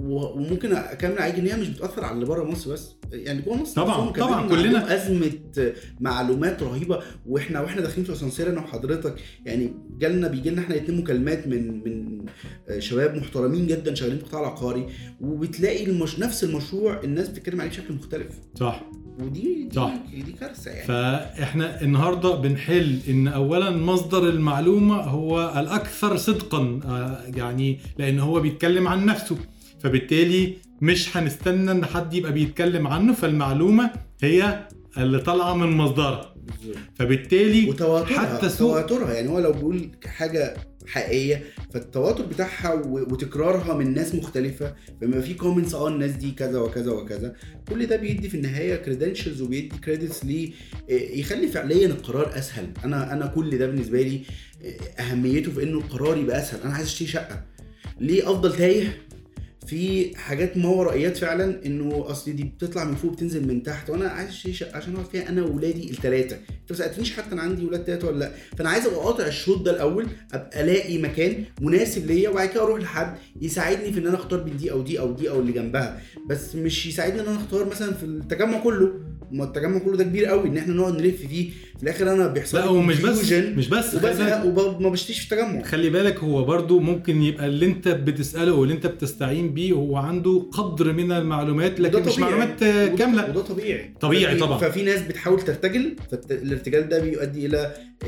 [0.02, 2.88] وممكن أكمل عليك إن هي مش بتأثر على اللي بره مصر بس.
[3.12, 5.30] يعني جوه مصر طبعاً، طبعاً، كلنا- أزمة
[6.00, 7.02] معلومات رهيبة.
[7.26, 9.14] وإحنا وإحنا داخلين في أسانسير أنا وحضرتك
[9.46, 12.24] يعني جالنا بيجي لنا إحنا اتنين مكالمات من من
[12.78, 14.86] شباب محترمين جدا شغالين في القطاع العقاري
[15.20, 16.18] وبتلاقي المش...
[16.18, 18.26] نفس المشروع الناس بتتكلم عليه بشكل مختلف.
[18.54, 18.82] صح.
[19.20, 19.94] ودي دي, صح.
[20.14, 20.86] دي كارثة يعني.
[20.86, 28.88] فاحنا النهارده بنحل إن اولا مصدر المعلومة هو الأكثر صدقا آه، يعني لأن هو بيتكلم
[28.88, 29.36] عن نفسه.
[29.80, 33.90] فبالتالي مش هنستنى إن حد يبقى بيتكلم عنه فالمعلومة
[34.22, 34.66] هي
[34.98, 36.31] اللي طالعة من مصدرها.
[36.94, 39.14] فبالتالي وتواترها حتى سوق تواترها.
[39.14, 40.54] يعني هو لو بيقول حاجة
[40.86, 41.42] حقيقية
[41.74, 47.34] فالتواتر بتاعها وتكرارها من ناس مختلفة فما في comments آه الناس دي كذا وكذا وكذا.
[47.68, 50.50] كل ده بيدي في النهاية credentials وبيدي credits ليه
[50.88, 52.66] إيه، يخلي فعليا القرار أسهل.
[52.84, 54.20] أنا أنا كل ده بالنسبة لي
[54.64, 56.60] إيه، أهميته في إنه القرار يبقى أسهل.
[56.60, 57.42] أنا عايز أشتري شقة.
[58.00, 58.98] ليه أفضل تايه؟
[59.66, 63.90] في حاجات ما ورائيات فعلا إنه أصل دي بتطلع من فوق بتنزل من تحت.
[63.90, 64.30] وأنا عايز
[64.74, 68.18] عشان أقعد فيها أنا واولادي الثلاثه أنت ما سألتنيش حتى أنا عندي ولاد ثلاثة ولا
[68.18, 68.32] لأ.
[68.56, 72.80] فأنا عايز أبقى قاطع الشوط ده الأول أبقى ألاقي مكان مناسب ليا وبعد كده أروح
[72.80, 76.00] لحد يساعدني في إن أنا أختار بين دي أو دي أو دي أو اللي جنبها.
[76.28, 78.92] بس مش يساعدني إن أنا أختار مثلا في التجمع كله.
[79.32, 81.50] ما التجمع كله ده كبير قوي إن إحنا نقعد نلف فيه.
[81.76, 85.62] في الآخر أنا بيحصل لا ومش بس مش بس وبزهق وما بشتريش في التجمع.
[85.62, 90.46] خلي بالك هو برضو ممكن يبقى اللي أنت بتسأله واللي أنت بتستعين بيه هو عنده
[90.52, 92.30] قدر من المعلومات لكن مش طبيعي.
[92.30, 92.58] معلومات
[92.98, 93.30] كاملة.
[93.30, 93.94] وده طبيعي.
[94.00, 94.58] طبيعي ففي- طبعا.
[94.58, 95.96] ففي ناس بتحاول ترتجل
[96.28, 97.58] فالارتجال ده بيؤدي إلى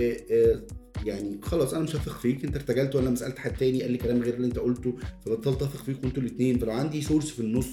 [0.00, 0.60] آه، آه،
[1.04, 3.98] يعني خلاص أنا مش هثق فيك أنت ارتجلت ولا لما سألت حد تاني قال لي
[3.98, 4.94] كلام غير اللي أنت قلته
[5.26, 7.66] فبطلت أثق فيكم أنتوا الاثنين فلو عندي source في النص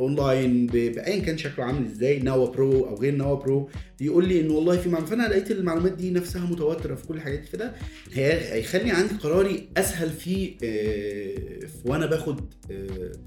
[0.00, 4.50] أونلاين بايا كان شكله عامل إزاي نوا Pro أو غير نوا برو بيقول لي إن
[4.50, 7.74] والله في معلومات فأنا لقيت المعلومات دي نفسها متواترة في كل الحاجات دي فده
[8.12, 12.40] هي- هيخلي عندي قراري أسهل في آه، في وأنا باخد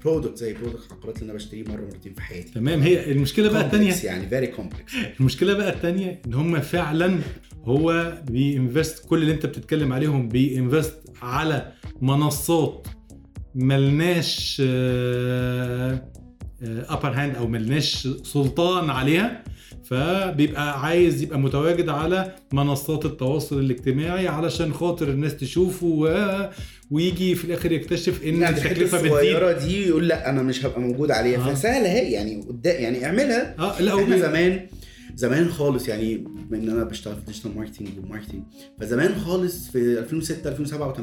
[0.04, 2.52] product زي product العقارات اللي أنا بشتريه مرة مرتين في حياتي.
[2.52, 2.80] تمام.
[2.82, 7.18] هي المشكلة بقى الثانية يعني very complex المشكلة بقى الثانية إن هم فعلا
[7.64, 11.72] هو بي invest كل اللي أنت بتتكلم عليهم بي invest على
[12.02, 12.86] منصات
[13.54, 14.62] ملناش
[16.62, 19.44] upper hand أو ملناش سلطان عليها
[19.84, 26.48] فبيبقى عايز يبقى متواجد على منصات التواصل الاجتماعي علشان خاطر الناس تشوفه و...
[26.90, 29.12] ويجي في الآخر يكتشف إن يعني التكلفه بتزيد.
[29.12, 31.50] الصغيره دي يقول لا أنا مش هبقى موجود عليها.
[31.50, 31.54] آه.
[31.54, 33.54] فسهلة أهي يعني قدام يعني اعملها.
[33.58, 34.66] آه لا إحنا زمان
[35.14, 38.42] زمان خالص يعني بما إن أنا بشتغل في digital marketing و marketing
[38.80, 40.98] فزمان خالص في 2006 2007 و8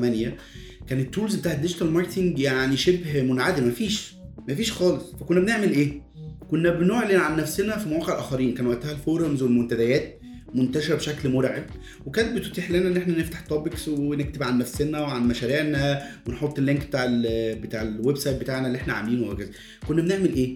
[0.90, 3.68] كان ال tools بتاعت ال digital marketing يعني شبه منعدمة.
[3.68, 4.16] مفيش.
[4.50, 5.12] مفيش خالص.
[5.20, 6.02] فكنا بنعمل إيه؟
[6.50, 8.54] كنا بنعلن عن نفسنا في مواقع الآخرين.
[8.54, 10.20] كان وقتها ال forums والمنتديات
[10.56, 11.64] منتشرة بشكل مرعب
[12.06, 16.88] وكانت بتتيح لنا إن إحنا نفتح topics ونكتب عن نفسنا وعن مشاريعنا ونحط ال link
[16.88, 19.50] بتاع ال بتاع ال website بتاعنا اللي إحنا عاملينه وهكذا.
[19.88, 20.56] كنا بنعمل إيه؟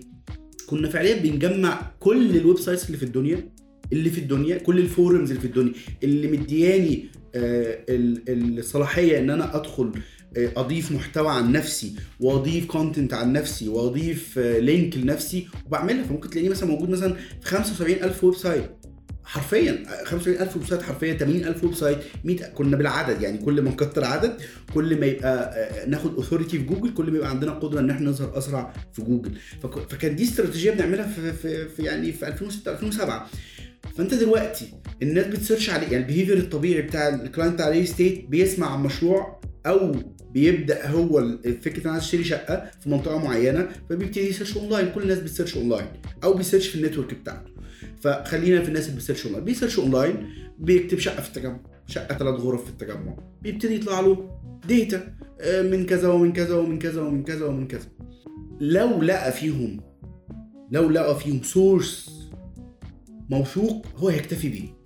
[0.67, 3.49] كنا فعليا بنجمع كل ال websites اللي في الدنيا
[3.93, 5.73] اللي في الدنيا كل ال forums اللي في الدنيا
[6.03, 9.91] اللي مدياني آه، ال- الصلاحية إن أنا أدخل
[10.37, 16.03] أضيف محتوى عن نفسي وأضيف content عن نفسي وأضيف آه، link لنفسي وبعملها.
[16.03, 18.69] فممكن تلاقيني مثلا موجود مثلا في 75000 website
[19.23, 23.21] حرفيا 75000 website حرفيا 80000 website 100 كنا بالعدد.
[23.21, 24.37] يعني كل ما نكتر عدد
[24.73, 28.09] كل ما يبقى آه، ناخد authority في جوجل كل ما يبقى عندنا قدرة إن إحنا
[28.09, 29.31] نظهر أسرع في جوجل.
[29.63, 33.29] فك- فكان دي استراتيجية بنعملها في, في, في يعني في 2006 2007
[33.97, 37.87] فانت دلوقتي الناس بت search عليه يعني ال behavior الطبيعي بتاع ال client ال real
[37.87, 39.95] estate بيسمع عن مشروع أو
[40.33, 45.03] بيبدأ هو فكرة أنا عايز أشتري شقة في منطقة معينة فبيبتدي ي search online كل
[45.03, 45.87] الناس بت search online
[46.23, 47.51] أو بي search في ال network بتاعته.
[48.01, 50.27] فخلينا في الناس اللي بي search online بي search online
[50.59, 53.17] بيكتب شقة في التجمع شقة ثلاث غرف في التجمع.
[53.41, 55.13] بيبتدي يطلع له data
[55.45, 57.87] من كذا ومن كذا ومن كذا ومن كذا ومن كذا.
[58.59, 59.81] لو لقى فيهم
[60.71, 62.18] لو لقى فيهم source
[63.29, 64.79] موثوق هو هيكتفي بيه.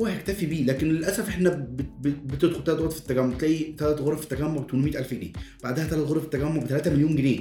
[0.00, 4.00] هو هيكتفي بيه لكن للأسف إحنا بت- بت- بتدخل ثلاث غرف في التجمع تلاقي ثلاث
[4.00, 5.32] غرف في التجمع ب 800000 جنيه.
[5.64, 7.40] بعدها ثلاث غرف في التجمع ب 3 مليون جنيه.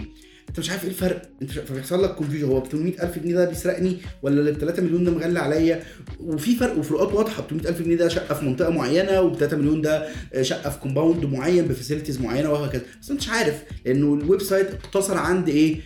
[0.49, 3.97] أنت مش عارف إيه الفرق؟ أنت فبيحصل لك confusion هو ب 800000 جنيه ده بيسرقني
[4.21, 5.83] ولا ب 3 مليون ده مغلى عليا؟
[6.19, 7.43] وفي فرق وفروقات واضحة.
[7.43, 10.07] ب 800000 جنيه ده شقة في منطقة معينة وب 3 مليون ده
[10.41, 12.81] شقة في compound معين ب facilities معينة وهكذا.
[13.01, 15.81] بس أنت مش عارف لأنه ال website اقتصر عند إيه؟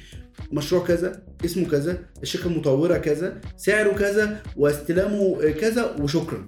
[0.51, 6.45] مشروع كذا اسمه كذا الشركة المطوره كذا سعره كذا واستلامه كذا وشكرا.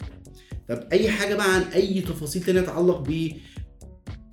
[0.70, 3.32] طب أي حاجة بقى عن أي تفاصيل تانية تتعلق ب؟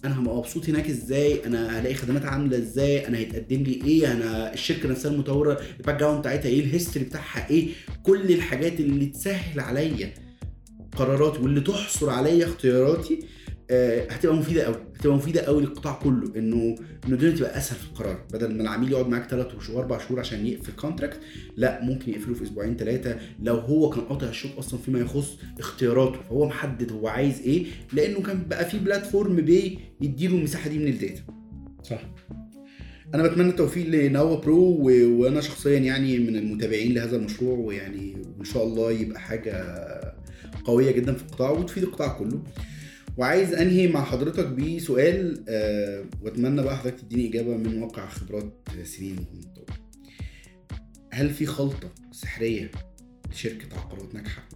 [0.05, 4.53] أنا هبقى مبسوط هناك إزاي؟ أنا هلاقي خدمات عاملة إزاي؟ أنا هيتقدم لي إيه؟ أنا
[4.53, 7.69] الشركة نفسها المطورة ال background بتاعتها إيه؟ ال history بتاعها إيه؟
[8.03, 10.15] كل الحاجات اللي تسهل عليا
[10.97, 13.19] قراراتي واللي تحصر عليا اختياراتي
[14.11, 16.75] هتبقى مفيدة قوي هتبقى مفيدة قوي للقطاع كله إنه
[17.07, 18.25] إنه الدنيا تبقى أسهل في القرار.
[18.33, 21.21] بدل ما العميل يقعد معاك ثلاث شهور أربع شهور عشان يقفل contract
[21.57, 26.19] لا ممكن يقفله في أسبوعين ثلاثة لو هو كان قاطع الشوط أصلا فيما يخص اختياراته
[26.29, 30.94] فهو محدد هو عايز إيه لأنه كان بقى في platform بيديله المساحة دي من ال
[30.94, 31.23] data.
[31.83, 32.03] صح.
[33.15, 34.91] أنا بتمنى التوفيق لنوا Pro و...
[35.21, 39.65] وأنا شخصيا يعني من المتابعين لهذا المشروع ويعني وان شاء الله يبقى حاجة
[40.65, 42.43] قوية جدا في القطاع وتفيد القطاع كله.
[43.21, 48.53] وعايز انهي مع حضرتك بسؤال آه واتمنى بقى حضرتك تديني إجابة من واقع خبرات
[48.85, 49.17] سنين
[49.57, 49.81] طويلة.
[51.13, 52.71] هل في خلطة سحرية
[53.33, 54.49] لشركة عقارات ناجحة؟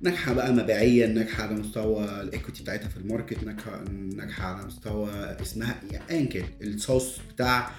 [0.00, 3.84] ناجحة بقى مبيعيا ناجحة على مستوى ال equity بتاعتها في ال market ناجحة
[4.16, 5.10] ناجحة على مستوى
[5.42, 7.70] اسمها يعني ايا كان الصوص بتاع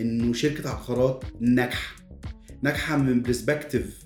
[0.00, 1.96] إنه شركة عقارات ناجحة.
[2.62, 3.98] ناجحة من perspective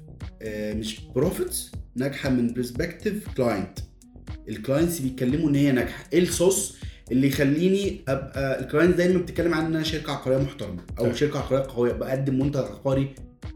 [0.46, 3.78] مش profits ناجحة من perspective client
[4.48, 6.04] ال clients بيتكلموا إن هي ناجحة.
[6.12, 6.76] إيه الصوص
[7.12, 11.14] اللي يخليني ابقى ال client دايما بتتكلم عن انها شركة عقارية محترمة أو طيب.
[11.14, 13.08] شركة عقارية قوية بقدم منتج عقاري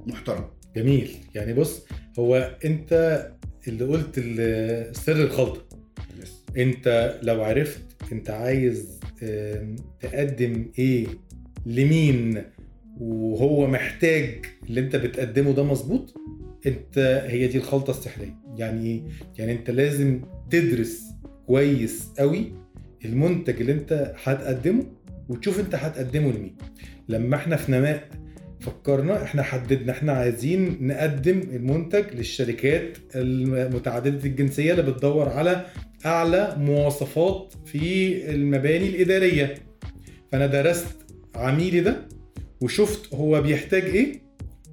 [0.07, 0.45] محترم.
[0.77, 1.11] جميل.
[1.35, 1.83] يعني بص
[2.19, 3.23] هو أنت
[3.69, 4.15] اللي قلت
[4.97, 5.67] سر الخلطة.
[6.57, 7.81] أنت لو عرفت
[8.13, 9.01] أنت عايز
[10.01, 11.07] تقدم إيه
[11.67, 12.43] لمين
[13.01, 16.15] وهو محتاج اللي أنت بتقدمه ده مظبوط
[16.67, 16.99] انت
[17.29, 18.37] هي دي الخلطة السحرية.
[18.57, 19.03] يعني إيه؟
[19.39, 20.21] يعني انت لازم
[20.51, 21.03] تدرس
[21.47, 22.53] كويس قوي
[23.05, 24.85] المنتج اللي انت هتقدمه
[25.29, 26.57] وتشوف انت هتقدمه لمين.
[27.09, 28.09] لما إحنا في نماء
[28.61, 35.67] فكرنا إحنا حددنا إحنا عايزين نقدم المنتج للشركات المتعددة الجنسية اللي بتدور على
[36.07, 39.55] أعلى مواصفات في المباني الإدارية.
[40.33, 40.87] فأنا درست
[41.35, 42.09] عميلي ده
[42.61, 44.23] وشفت هو بيحتاج إيه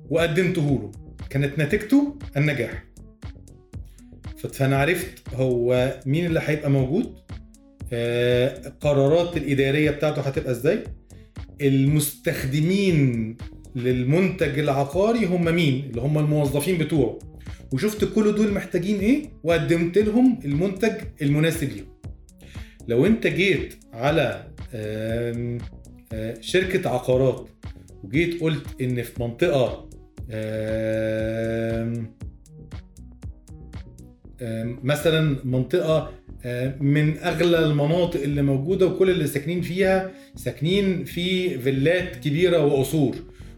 [0.10, 1.03] وقدمته له.
[1.30, 2.84] كانت نتيجته النجاح.
[4.54, 7.16] فانا عرفت هو مين اللي هيبقى موجود
[7.94, 10.84] آه، القرارات الإدارية بتاعته هتبقى إزاي
[11.62, 13.38] المستخدمين
[13.76, 17.20] للمنتج العقاري هم مين؟ اللي هم الموظفين بتوعه.
[17.72, 20.92] وشفت كل دول محتاجين إيه؟ وقدمت لهم المنتج
[21.22, 21.86] المناسب ليهم.
[22.88, 25.60] لو أنت جيت على آه،
[26.42, 27.50] شركة عقارات
[28.04, 29.90] وجيت قلت إن في منطقة
[34.84, 36.12] مثلا منطقة
[36.80, 43.16] من أغلى المناطق اللي موجودة وكل اللي ساكنين فيها ساكنين في فيلات كبيرة وقصور.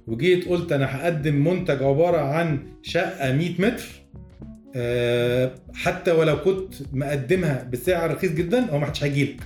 [0.08, 3.84] وجيت قلت أنا هقدم منتج عبارة عن شقة 100 متر
[5.74, 9.42] حتى ولو كنت مقدمها بسعر رخيص جدا هو ما حدش هيجيلك.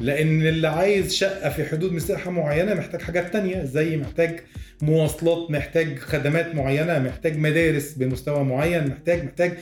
[0.00, 4.40] لأن اللي عايز شقة في حدود مساحة معينة محتاج حاجات تانية زي محتاج
[4.82, 9.52] مواصلات محتاج خدمات معينة محتاج مدارس بمستوى معين محتاج محتاج.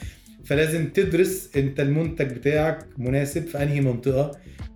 [0.44, 4.30] فلازم تدرس أنت المنتج بتاعك مناسب في أنهي منطقة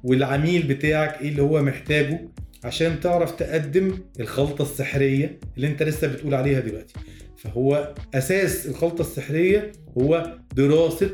[0.05, 2.29] والعميل بتاعك إيه اللي هو محتاجه
[2.65, 6.95] عشان تعرف تقدم الخلطة السحرية اللي أنت لسه بتقول عليها دلوقتي.
[7.37, 11.11] فهو أساس الخلطة السحرية هو دراسة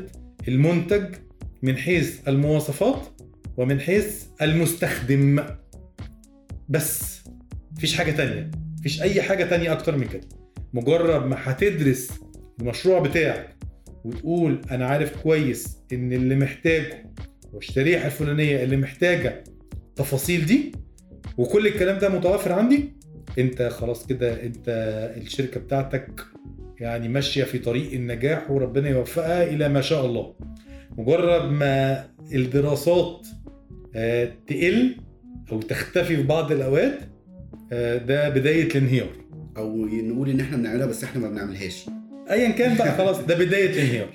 [0.47, 1.03] المنتج
[1.63, 3.01] من حيث المواصفات
[3.57, 5.39] ومن حيث المستخدم.
[6.69, 7.21] بس
[7.71, 10.27] مفيش حاجة تانية مفيش أي حاجة تانية أكتر من كده.
[10.73, 12.11] مجرد ما هتدرس
[12.61, 13.55] المشروع بتاعك
[14.05, 17.05] وتقول أنا عارف كويس إن اللي محتاجه
[17.53, 20.71] والشريحة الفلانية اللي محتاجة التفاصيل دي
[21.37, 22.93] وكل الكلام ده متوفر عندي
[23.39, 24.63] أنت خلاص كده أنت
[25.17, 26.21] الشركة بتاعتك
[26.79, 30.33] يعني ماشية في طريق النجاح وربنا يوفقها إلى ما شاء الله.
[30.97, 33.27] مجرد ما الدراسات
[34.47, 34.95] تقل
[35.51, 36.99] أو تختفي في بعض الأوقات
[37.71, 39.09] آه، ده بداية الانهيار.
[39.57, 41.85] أو نقول إن إحنا بنعملها بس إحنا ما بنعملهاش.
[42.29, 44.07] ايا كان بقى خلاص ده بداية الانهيار.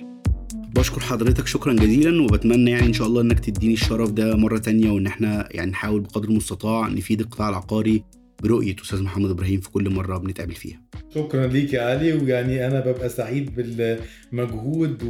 [0.75, 4.91] بشكر حضرتك شكرا جزيلا وبتمنى يعني إن شاء الله إنك تديني الشرف ده مرة تانية
[4.91, 8.03] وإن إحنا يعني نحاول بقدر المستطاع نفيد القطاع العقاري
[8.43, 10.81] برؤية أستاذ محمد إبراهيم في كل مرة بنتقابل فيها.
[11.15, 15.03] شكرا ليك يا علي ويعني أنا ببقى سعيد بالمجهود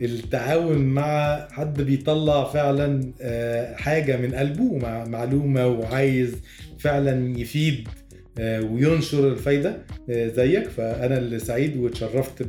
[0.00, 6.34] والتعاون مع حد بيطلع فعلا آه، حاجة من قلبه ومع معلومة وعايز
[6.78, 7.88] فعلا يفيد
[8.40, 10.68] وينشر الفايدة آه، زيك.
[10.68, 12.46] فأنا اللي سعيد واتشرفت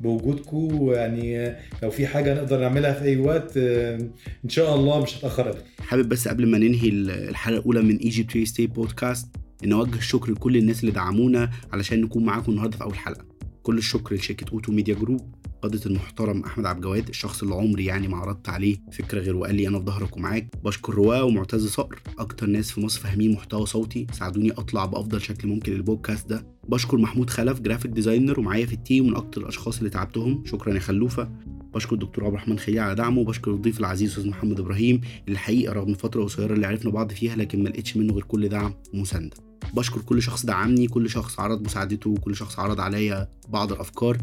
[0.00, 3.96] بوجودكم ويعني آه، لو في حاجة نقدر نعملها في أي وقت آه،
[4.44, 5.62] إن شاء الله مش هتأخر ابدا.
[5.80, 9.26] حابب بس قبل ما ننهي الحلقة الأولى من Egypt Real Estate Podcast
[9.64, 13.29] ان اوجه الشكر لكل الناس اللي دعمونا علشان نكون معاكم النهارده في أول حلقة.
[13.62, 18.08] كل الشكر لشركة أوتو Media Group قادة المحترم أحمد عبد الجواد الشخص اللي عمري يعني
[18.08, 20.48] ما عرضت عليه فكرة غير وقال لي أنا في ظهرك ومعاك.
[20.64, 25.48] بشكر رواه ومعتز صقر أكتر ناس في مصر فاهمين محتوى صوتي ساعدوني أطلع بأفضل شكل
[25.48, 26.46] ممكن للبودكاست ده.
[26.68, 30.44] بشكر محمود خلف graphic designer ومعايا في ال team من أكتر الأشخاص اللي تعبتهم.
[30.46, 31.30] شكرا يا خلوفة.
[31.74, 33.20] بشكر الدكتور عبد الرحمن خليل على دعمه.
[33.20, 34.96] وبشكر الضيف العزيز أستاذ محمد إبراهيم.
[34.96, 38.48] اللي الحقيقة رغم الفترة القصيره اللي عرفنا بعض فيها لكن ما لقيتش منه غير كل
[38.48, 39.49] دعم ومساندة.
[39.74, 44.18] بشكر كل شخص دعمني كل شخص عرض مساعدته كل شخص عرض عليا بعض الأفكار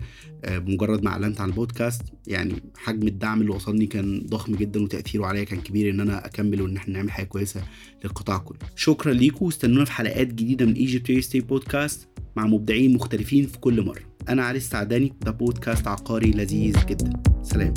[0.45, 2.01] آه، بمجرد ما أعلنت عن البودكاست.
[2.27, 6.61] يعني حجم الدعم اللي وصلني كان ضخم جدا وتأثيره عليا كان كبير إن أنا أكمل
[6.61, 7.64] وإن إحنا نعمل حاجة كويسة
[8.03, 8.57] للقطاع كله.
[8.76, 13.57] شكرا ليكم واستنونا في حلقات جديدة من Egypt Real Estate Podcast مع مبدعين مختلفين في
[13.57, 14.01] كل مرة.
[14.30, 17.09] أنا علي السعداني ده بودكاست عقاري لذيذ جدا.
[17.43, 17.73] سلام.